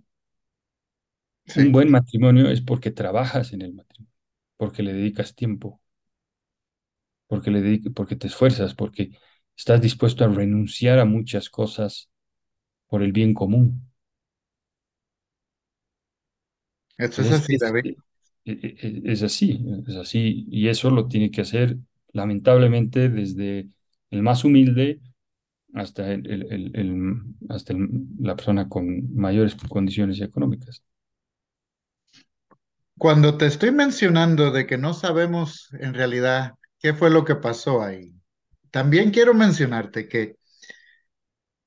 Sí. 1.47 1.61
Un 1.61 1.71
buen 1.71 1.89
matrimonio 1.91 2.49
es 2.49 2.61
porque 2.61 2.91
trabajas 2.91 3.53
en 3.53 3.61
el 3.63 3.73
matrimonio, 3.73 4.13
porque 4.57 4.83
le 4.83 4.93
dedicas 4.93 5.35
tiempo, 5.35 5.81
porque, 7.27 7.51
le 7.51 7.61
dedic 7.61 7.93
porque 7.93 8.15
te 8.15 8.27
esfuerzas, 8.27 8.73
porque 8.75 9.11
estás 9.55 9.81
dispuesto 9.81 10.23
a 10.25 10.27
renunciar 10.29 10.99
a 10.99 11.05
muchas 11.05 11.49
cosas 11.49 12.09
por 12.87 13.03
el 13.03 13.11
bien 13.13 13.33
común. 13.33 13.89
Esto 16.97 17.21
es 17.21 17.31
así, 17.31 17.55
es, 17.55 17.61
David. 17.61 17.95
Es, 18.45 18.57
es, 19.05 19.23
así, 19.23 19.65
es 19.87 19.95
así, 19.95 20.45
y 20.49 20.67
eso 20.69 20.89
lo 20.91 21.07
tiene 21.07 21.31
que 21.31 21.41
hacer 21.41 21.77
lamentablemente 22.13 23.09
desde 23.09 23.69
el 24.11 24.21
más 24.23 24.43
humilde 24.45 25.01
hasta, 25.73 26.11
el, 26.13 26.27
el, 26.31 26.71
el, 26.75 27.17
hasta 27.49 27.75
la 28.19 28.35
persona 28.35 28.69
con 28.69 29.13
mayores 29.15 29.55
condiciones 29.55 30.21
económicas. 30.21 30.83
Cuando 32.97 33.37
te 33.37 33.45
estoy 33.45 33.71
mencionando 33.71 34.51
de 34.51 34.65
que 34.65 34.77
no 34.77 34.93
sabemos 34.93 35.69
en 35.79 35.93
realidad 35.93 36.53
qué 36.79 36.93
fue 36.93 37.09
lo 37.09 37.25
que 37.25 37.35
pasó 37.35 37.81
ahí, 37.83 38.13
también 38.71 39.11
quiero 39.11 39.33
mencionarte 39.33 40.07
que 40.07 40.35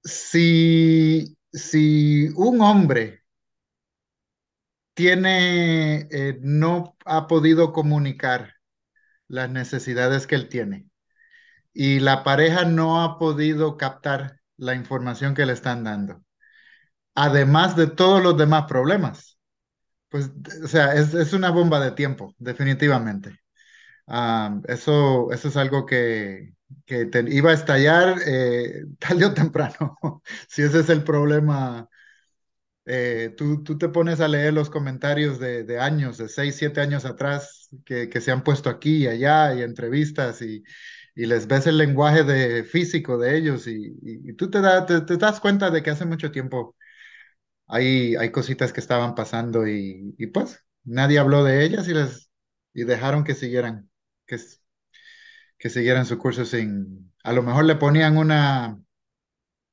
si, 0.04 1.36
si 1.52 2.28
un 2.36 2.60
hombre 2.62 3.22
tiene, 4.94 6.08
eh, 6.10 6.38
no 6.40 6.96
ha 7.04 7.26
podido 7.28 7.72
comunicar 7.72 8.54
las 9.28 9.50
necesidades 9.50 10.26
que 10.26 10.34
él 10.34 10.48
tiene 10.48 10.86
y 11.72 12.00
la 12.00 12.24
pareja 12.24 12.64
no 12.64 13.02
ha 13.02 13.18
podido 13.18 13.76
captar 13.76 14.40
la 14.56 14.74
información 14.74 15.34
que 15.34 15.46
le 15.46 15.52
están 15.52 15.84
dando, 15.84 16.24
además 17.14 17.76
de 17.76 17.86
todos 17.88 18.22
los 18.22 18.36
demás 18.36 18.66
problemas, 18.68 19.37
pues, 20.08 20.30
o 20.64 20.68
sea, 20.68 20.94
es, 20.94 21.14
es 21.14 21.32
una 21.32 21.50
bomba 21.50 21.80
de 21.80 21.92
tiempo, 21.92 22.34
definitivamente. 22.38 23.38
Eso, 24.68 25.30
eso 25.32 25.48
es 25.48 25.56
algo 25.56 25.86
que, 25.86 26.52
que 26.86 27.08
iba 27.30 27.50
a 27.50 27.54
estallar 27.54 28.16
eh, 28.26 28.84
tarde 28.98 29.26
o 29.26 29.34
temprano. 29.34 29.98
Si 30.48 30.62
ese 30.62 30.80
es 30.80 30.88
el 30.90 31.04
problema, 31.04 31.88
eh, 32.86 33.34
tú, 33.36 33.62
tú 33.64 33.78
te 33.78 33.88
pones 33.90 34.20
a 34.20 34.28
leer 34.28 34.54
los 34.54 34.70
comentarios 34.70 35.38
de, 35.40 35.64
de 35.64 35.80
años, 35.80 36.18
de 36.18 36.28
seis, 36.28 36.56
siete 36.56 36.80
años 36.82 37.04
atrás, 37.04 37.68
que, 37.86 38.08
que 38.10 38.20
se 38.20 38.32
han 38.32 38.44
puesto 38.44 38.70
aquí 38.70 39.04
y 39.04 39.08
allá, 39.08 39.54
y 39.54 39.62
entrevistas, 39.62 40.42
y, 40.42 40.64
y 41.14 41.26
les 41.26 41.46
ves 41.48 41.66
el 41.68 41.78
lenguaje 41.78 42.24
de, 42.24 42.64
físico 42.64 43.18
de 43.18 43.36
ellos, 43.38 43.66
y, 43.68 43.74
y- 44.02 44.30
y 44.30 44.34
tú 44.34 44.50
te, 44.50 44.60
da- 44.62 44.86
te, 44.86 45.02
te 45.02 45.18
das 45.18 45.40
cuenta 45.40 45.70
de 45.70 45.82
que 45.84 45.90
hace 45.90 46.06
mucho 46.06 46.32
tiempo 46.32 46.76
hay, 47.68 48.16
hay 48.16 48.30
cositas 48.32 48.72
que 48.72 48.80
estaban 48.80 49.14
pasando, 49.14 49.66
y, 49.68 50.14
y 50.18 50.26
pues 50.28 50.64
nadie 50.84 51.18
habló 51.18 51.44
de 51.44 51.64
ellas 51.64 51.88
y, 51.88 51.94
les, 51.94 52.30
y 52.74 52.84
dejaron 52.84 53.24
que 53.24 53.34
siguieran. 53.34 53.90
Que, 54.26 54.38
que 55.58 55.70
siguieran 55.70 56.06
su 56.06 56.18
curso 56.18 56.44
sin, 56.44 57.12
a 57.24 57.32
lo 57.32 57.42
mejor 57.42 57.64
le 57.64 57.76
ponían 57.76 58.16
una, 58.16 58.78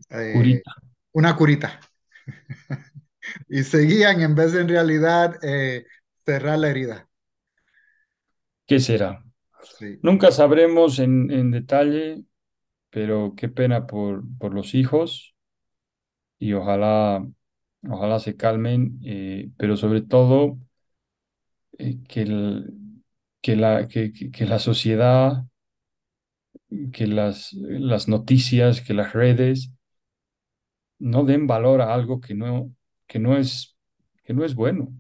eh, 0.10 0.34
Curita, 0.34 0.72
una 1.14 1.36
curita 1.36 1.80
y 3.50 3.64
seguían 3.64 4.22
en 4.22 4.36
vez 4.36 4.54
de 4.54 4.62
en 4.62 4.70
realidad 4.70 5.36
eh, 5.44 5.86
cerrar 6.26 6.60
la 6.60 6.70
herida. 6.70 7.10
¿qué 8.68 8.80
será? 8.80 9.24
Sí, 9.78 10.02
Nunca 10.02 10.32
sabremos 10.32 11.00
en, 11.00 11.32
en 11.32 11.52
detalle, 11.52 12.24
pero 12.92 13.36
qué 13.38 13.50
pena 13.50 13.88
por, 13.88 14.24
por 14.40 14.54
los 14.54 14.76
hijos 14.76 15.36
y 16.40 16.54
ojalá, 16.54 17.26
ojalá 17.90 18.20
se 18.20 18.36
calmen, 18.38 19.00
eh, 19.06 19.50
pero 19.58 19.78
sobre 19.78 20.02
todo 20.02 20.58
eh, 21.78 21.98
que, 23.42 23.56
la, 23.56 23.88
que, 23.88 24.12
la 24.46 24.60
sociedad, 24.60 25.46
que 26.94 27.08
las, 27.08 27.54
las 27.54 28.08
noticias, 28.08 28.82
que 28.82 28.94
las 28.94 29.14
redes 29.14 29.72
no 31.00 31.24
den 31.26 31.48
valor 31.48 31.82
a 31.82 31.94
algo 31.94 32.20
que 32.22 32.34
no, 32.36 32.74
que 33.08 33.20
no 33.20 33.38
es, 33.38 33.76
que 34.24 34.34
no 34.34 34.44
es 34.46 34.56
bueno. 34.56 34.94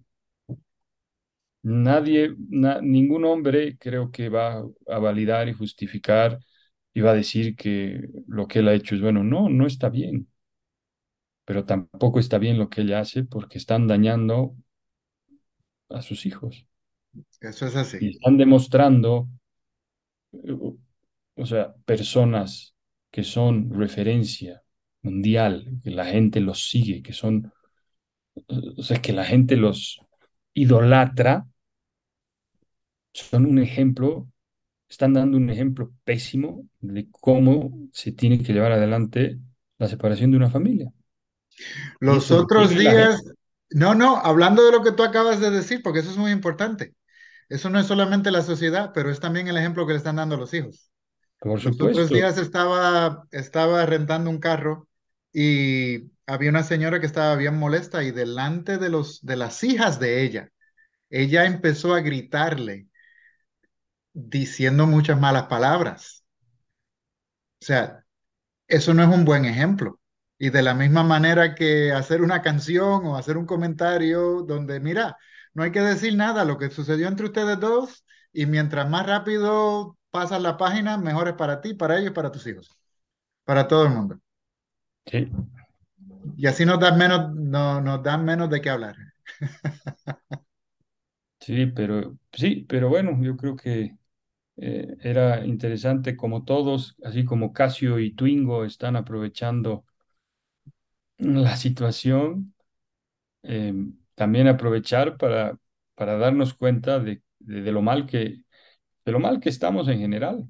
Nadie, 1.63 2.35
na- 2.49 2.79
ningún 2.81 3.25
hombre 3.25 3.75
creo 3.79 4.11
que 4.11 4.29
va 4.29 4.63
a 4.87 4.99
validar 4.99 5.47
y 5.49 5.53
justificar 5.53 6.39
y 6.93 7.01
va 7.01 7.11
a 7.11 7.13
decir 7.15 7.55
que 7.55 8.01
lo 8.27 8.47
que 8.47 8.59
él 8.59 8.67
ha 8.67 8.73
hecho 8.75 8.93
es 8.95 9.01
bueno. 9.01 9.23
No, 9.23 9.49
no 9.49 9.65
está 9.65 9.89
bien, 9.89 10.27
pero 11.45 11.65
tampoco 11.65 12.19
está 12.19 12.37
bien 12.37 12.57
lo 12.57 12.69
que 12.69 12.81
ella 12.81 12.99
hace 12.99 13.23
porque 13.23 13.57
están 13.57 13.87
dañando 13.87 14.55
a 15.89 16.01
sus 16.01 16.25
hijos 16.25 16.67
eso 17.41 17.65
es 17.67 17.75
así. 17.75 17.97
y 17.99 18.09
están 18.09 18.37
demostrando, 18.37 19.27
eh, 20.33 20.57
o 21.35 21.45
sea, 21.45 21.73
personas 21.85 22.75
que 23.11 23.23
son 23.23 23.71
referencia 23.71 24.63
mundial, 25.01 25.79
que 25.83 25.91
la 25.91 26.05
gente 26.05 26.39
los 26.39 26.69
sigue, 26.69 27.01
que 27.01 27.13
son, 27.13 27.51
o 28.77 28.83
sea, 28.83 29.01
que 29.01 29.13
la 29.13 29.25
gente 29.25 29.55
los 29.55 29.99
idolatra, 30.53 31.47
son 33.13 33.45
un 33.45 33.59
ejemplo 33.59 34.27
están 34.89 35.13
dando 35.13 35.37
un 35.37 35.49
ejemplo 35.51 35.93
pésimo 36.05 36.67
de 36.81 37.09
cómo 37.11 37.89
se 37.93 38.11
tiene 38.13 38.41
que 38.43 38.53
llevar 38.53 38.71
adelante 38.73 39.39
la 39.79 39.87
separación 39.87 40.31
de 40.31 40.37
una 40.37 40.49
familia. 40.51 40.93
Los 41.99 42.31
lo 42.31 42.31
otros 42.31 42.75
días, 42.75 43.21
no, 43.71 43.95
no, 43.95 44.17
hablando 44.17 44.63
de 44.65 44.71
lo 44.71 44.83
que 44.83 44.91
tú 44.91 45.03
acabas 45.03 45.39
de 45.39 45.51
decir, 45.51 45.81
porque 45.83 45.99
eso 45.99 46.11
es 46.11 46.17
muy 46.17 46.31
importante. 46.31 46.95
Eso 47.49 47.69
no 47.69 47.79
es 47.79 47.87
solamente 47.87 48.31
la 48.31 48.41
sociedad, 48.43 48.91
pero 48.93 49.11
es 49.11 49.19
también 49.19 49.47
el 49.47 49.57
ejemplo 49.57 49.85
que 49.87 49.93
le 49.93 49.97
están 49.99 50.17
dando 50.17 50.35
a 50.35 50.39
los 50.39 50.53
hijos. 50.53 50.91
por 51.39 51.61
Los 51.63 51.81
otros 51.91 52.11
supuesto. 52.11 52.13
días 52.13 52.37
estaba, 52.37 53.25
estaba 53.31 53.85
rentando 53.85 54.29
un 54.29 54.39
carro 54.39 54.87
y 55.33 56.11
había 56.27 56.49
una 56.51 56.63
señora 56.63 56.99
que 56.99 57.05
estaba 57.07 57.35
bien 57.35 57.57
molesta 57.57 58.03
y 58.03 58.11
delante 58.11 58.77
de 58.77 58.89
los, 58.89 59.21
de 59.25 59.37
las 59.37 59.63
hijas 59.63 59.99
de 59.99 60.23
ella, 60.23 60.51
ella 61.09 61.45
empezó 61.45 61.93
a 61.95 62.01
gritarle 62.01 62.87
diciendo 64.13 64.87
muchas 64.87 65.19
malas 65.19 65.45
palabras. 65.47 66.23
O 67.61 67.65
sea, 67.65 68.05
eso 68.67 68.93
no 68.95 69.03
es 69.03 69.09
un 69.09 69.25
buen 69.25 69.45
ejemplo. 69.45 69.99
Y 70.37 70.49
de 70.49 70.61
la 70.63 70.73
misma 70.73 71.03
manera 71.03 71.55
que 71.55 71.91
hacer 71.93 72.21
una 72.21 72.41
canción 72.41 73.05
o 73.05 73.17
hacer 73.17 73.37
un 73.37 73.45
comentario 73.45 74.41
donde, 74.43 74.79
mira, 74.79 75.17
no 75.53 75.63
hay 75.63 75.71
que 75.71 75.79
decir 75.81 76.15
nada, 76.15 76.43
lo 76.45 76.57
que 76.57 76.69
sucedió 76.69 77.07
entre 77.07 77.27
ustedes 77.27 77.59
dos, 77.59 78.05
y 78.33 78.45
mientras 78.45 78.89
más 78.89 79.05
rápido 79.07 79.97
pasas 80.11 80.41
la 80.41 80.57
página, 80.57 80.97
mejor 80.97 81.29
es 81.29 81.35
para 81.35 81.61
ti, 81.61 81.73
para 81.73 81.97
ellos, 81.99 82.11
para 82.13 82.31
tus 82.31 82.45
hijos, 82.47 82.69
para 83.45 83.67
todo 83.67 83.83
el 83.85 83.91
mundo. 83.91 84.19
Sí, 85.05 85.31
Y 86.37 86.47
así 86.47 86.65
nos 86.65 86.79
dan 86.79 86.97
menos, 86.97 87.33
no, 87.35 87.81
nos 87.81 88.03
dan 88.03 88.23
menos 88.25 88.49
de 88.49 88.61
qué 88.61 88.69
hablar. 88.69 88.95
sí, 91.39 91.67
pero 91.67 92.17
sí, 92.33 92.65
pero 92.67 92.89
bueno, 92.89 93.17
yo 93.21 93.37
creo 93.37 93.55
que 93.55 93.95
eh, 94.57 94.97
era 95.01 95.45
interesante 95.45 96.17
como 96.17 96.45
todos, 96.45 96.95
así 97.03 97.25
como 97.25 97.53
Casio 97.53 97.99
y 97.99 98.13
Twingo 98.15 98.65
están 98.65 98.95
aprovechando 98.95 99.85
la 101.17 101.57
situación, 101.57 102.53
eh, 103.43 103.73
también 104.15 104.47
aprovechar 104.49 105.17
para, 105.17 105.57
para 105.95 106.17
darnos 106.17 106.53
cuenta 106.53 106.99
de, 106.99 107.23
de, 107.39 107.61
de 107.63 107.71
lo 107.71 107.81
mal 107.81 108.07
que, 108.07 108.43
de 109.05 109.11
lo 109.11 109.19
mal 109.19 109.39
que 109.41 109.49
estamos 109.49 109.87
en 109.89 109.99
general. 109.99 110.45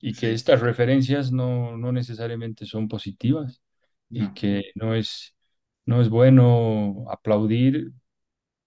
y 0.00 0.14
que 0.14 0.32
estas 0.32 0.60
referencias 0.60 1.30
no, 1.32 1.76
no 1.76 1.92
necesariamente 1.92 2.66
son 2.66 2.88
positivas 2.88 3.60
y 4.10 4.32
que 4.32 4.62
no 4.74 4.94
es, 4.94 5.34
no 5.86 6.00
es 6.00 6.08
bueno 6.08 7.04
aplaudir 7.10 7.92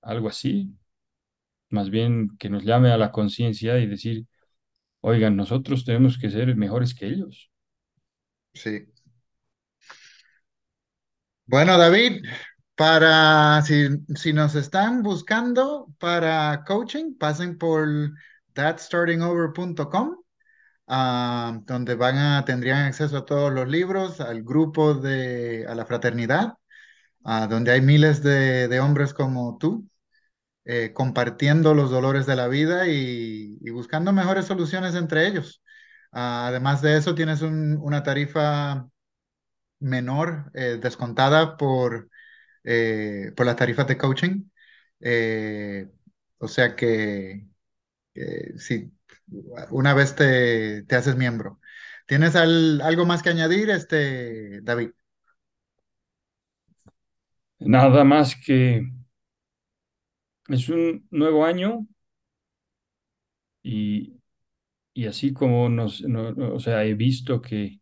algo 0.01 0.29
así, 0.29 0.71
más 1.69 1.89
bien 1.89 2.37
que 2.39 2.49
nos 2.49 2.63
llame 2.63 2.91
a 2.91 2.97
la 2.97 3.11
conciencia 3.11 3.79
y 3.79 3.87
decir, 3.87 4.27
oigan, 5.01 5.35
nosotros 5.37 5.85
tenemos 5.85 6.17
que 6.19 6.29
ser 6.31 6.55
mejores 6.57 6.95
que 6.95 7.07
ellos. 7.07 7.51
sí. 8.53 8.92
Bueno, 11.45 11.77
David, 11.77 12.23
para 12.75 13.61
si, 13.63 13.87
si 14.15 14.33
nos 14.33 14.55
están 14.55 15.03
buscando 15.03 15.93
para 15.99 16.63
coaching, 16.65 17.15
pasen 17.17 17.57
por 17.57 17.87
thatstartingover.com, 18.53 20.17
ah, 20.87 21.59
donde 21.65 21.95
van 21.95 22.17
a, 22.17 22.45
tendrían 22.45 22.85
acceso 22.85 23.17
a 23.17 23.25
todos 23.25 23.53
los 23.53 23.67
libros, 23.67 24.21
al 24.21 24.43
grupo 24.43 24.93
de, 24.95 25.65
a 25.67 25.75
la 25.75 25.85
fraternidad, 25.85 26.55
ah, 27.25 27.47
donde 27.47 27.71
hay 27.73 27.81
miles 27.81 28.23
de, 28.23 28.67
de 28.69 28.79
hombres 28.81 29.13
como 29.13 29.57
tú, 29.59 29.87
eh, 30.65 30.93
compartiendo 30.93 31.73
los 31.73 31.91
dolores 31.91 32.25
de 32.25 32.35
la 32.35 32.47
vida 32.47 32.87
y, 32.87 33.57
buscando 33.71 34.13
mejores 34.13 34.45
soluciones 34.45 34.95
entre 34.95 35.27
ellos. 35.27 35.61
Ah, 36.11 36.47
además 36.47 36.81
de 36.81 36.97
eso, 36.97 37.15
tienes 37.15 37.41
un- 37.41 37.77
una 37.81 38.03
tarifa 38.03 38.87
menor, 39.83 40.51
eh, 40.55 40.79
descontada 40.81 41.57
por 41.57 42.09
eh, 42.65 43.33
por 43.37 43.45
las 43.47 43.57
tarifas 43.57 43.87
de 43.87 43.97
coaching. 43.99 44.45
Eh, 45.01 45.89
o 46.39 46.47
sea 46.49 46.75
que 46.75 47.47
si 48.57 48.91
una 49.71 49.93
vez 49.93 50.15
te, 50.15 50.83
te 50.83 50.95
haces 50.95 51.15
miembro. 51.15 51.59
¿Tienes 52.07 52.35
al- 52.35 52.81
algo 52.81 53.05
más 53.05 53.23
que 53.23 53.29
añadir, 53.29 53.69
este, 53.69 54.61
David? 54.61 54.91
Nada 57.75 58.03
más 58.03 58.35
que 58.35 58.91
es 60.47 60.69
un 60.69 61.05
nuevo 61.11 61.43
año 61.45 61.85
y, 63.63 64.19
y 64.95 65.07
así 65.07 65.33
como 65.33 65.69
no- 65.69 65.85
o 66.55 66.61
sea, 66.61 66.85
he 66.85 66.95
visto 66.95 67.41
que 67.41 67.81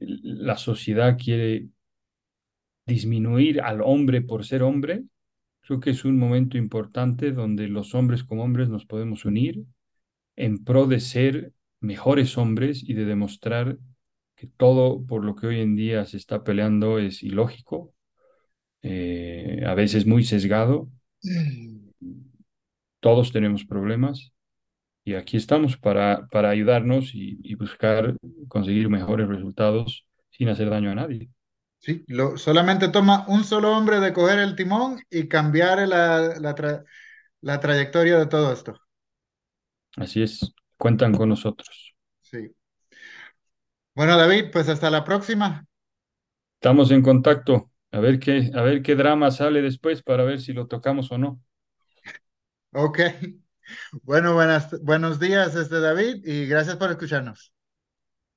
la 0.00 0.56
sociedad 0.56 1.16
quiere 1.18 1.68
disminuir 2.86 3.60
al 3.60 3.80
hombre 3.82 4.22
por 4.22 4.44
ser 4.44 4.62
hombre, 4.62 5.04
Creo 5.66 5.80
que 5.80 5.90
es 5.90 6.04
un 6.04 6.16
momento 6.16 6.56
importante 6.56 7.32
donde 7.32 7.66
los 7.66 7.96
hombres 7.96 8.22
como 8.22 8.44
hombres 8.44 8.68
nos 8.68 8.86
podemos 8.86 9.24
unir 9.24 9.64
en 10.36 10.62
pro 10.62 10.86
de 10.86 11.00
ser 11.00 11.52
mejores 11.80 12.38
hombres 12.38 12.88
y 12.88 12.94
de 12.94 13.04
demostrar 13.04 13.76
que 14.36 14.46
todo 14.46 15.04
por 15.04 15.24
lo 15.24 15.34
que 15.34 15.48
hoy 15.48 15.60
en 15.60 15.74
día 15.74 16.04
se 16.04 16.18
está 16.18 16.44
peleando 16.44 17.00
es 17.00 17.24
ilógico, 17.24 17.92
eh, 18.82 19.64
a 19.66 19.74
veces 19.74 20.06
muy 20.06 20.22
sesgado. 20.22 20.88
Todos 23.00 23.32
tenemos 23.32 23.64
problemas 23.64 24.32
y 25.06 25.14
aquí 25.16 25.38
estamos 25.38 25.78
para, 25.78 26.28
para 26.28 26.50
ayudarnos 26.50 27.14
y, 27.14 27.40
y 27.44 27.56
buscar 27.56 28.16
conseguir 28.48 28.90
mejores 28.90 29.28
resultados 29.28 30.06
sin 30.30 30.50
hacer 30.50 30.70
daño 30.70 30.92
a 30.92 30.96
nadie. 30.96 31.30
Sí, 31.78 32.04
lo, 32.08 32.36
solamente 32.36 32.88
toma 32.88 33.24
un 33.28 33.44
solo 33.44 33.70
hombre 33.76 34.00
de 34.00 34.12
coger 34.12 34.38
el 34.40 34.56
timón 34.56 35.00
y 35.10 35.28
cambiar 35.28 35.86
la, 35.88 36.34
la, 36.40 36.54
tra- 36.54 36.84
la 37.42 37.60
trayectoria 37.60 38.18
de 38.18 38.26
todo 38.26 38.52
esto. 38.52 38.80
Así 39.98 40.22
es, 40.22 40.54
cuentan 40.78 41.12
con 41.14 41.28
nosotros. 41.28 41.94
Sí. 42.22 42.54
Bueno, 43.96 44.16
David, 44.16 44.50
pues 44.52 44.68
hasta 44.68 44.90
la 44.90 45.02
próxima. 45.04 45.66
Estamos 46.60 46.90
en 46.90 47.02
contacto. 47.02 47.70
A 47.92 48.00
ver 48.00 48.18
qué, 48.18 48.50
a 48.54 48.60
ver 48.62 48.82
qué 48.82 48.94
drama 48.94 49.30
sale 49.30 49.62
después 49.62 50.02
para 50.02 50.24
ver 50.24 50.40
si 50.40 50.52
lo 50.52 50.66
tocamos 50.66 51.10
o 51.12 51.18
no. 51.18 51.40
Ok. 52.72 53.00
Bueno, 54.02 54.32
buenas, 54.34 54.70
buenos 54.82 55.18
días, 55.20 55.54
este 55.56 55.80
David, 55.80 56.24
y 56.24 56.46
gracias 56.46 56.76
por 56.76 56.90
escucharnos. 56.90 57.52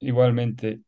Igualmente. 0.01 0.81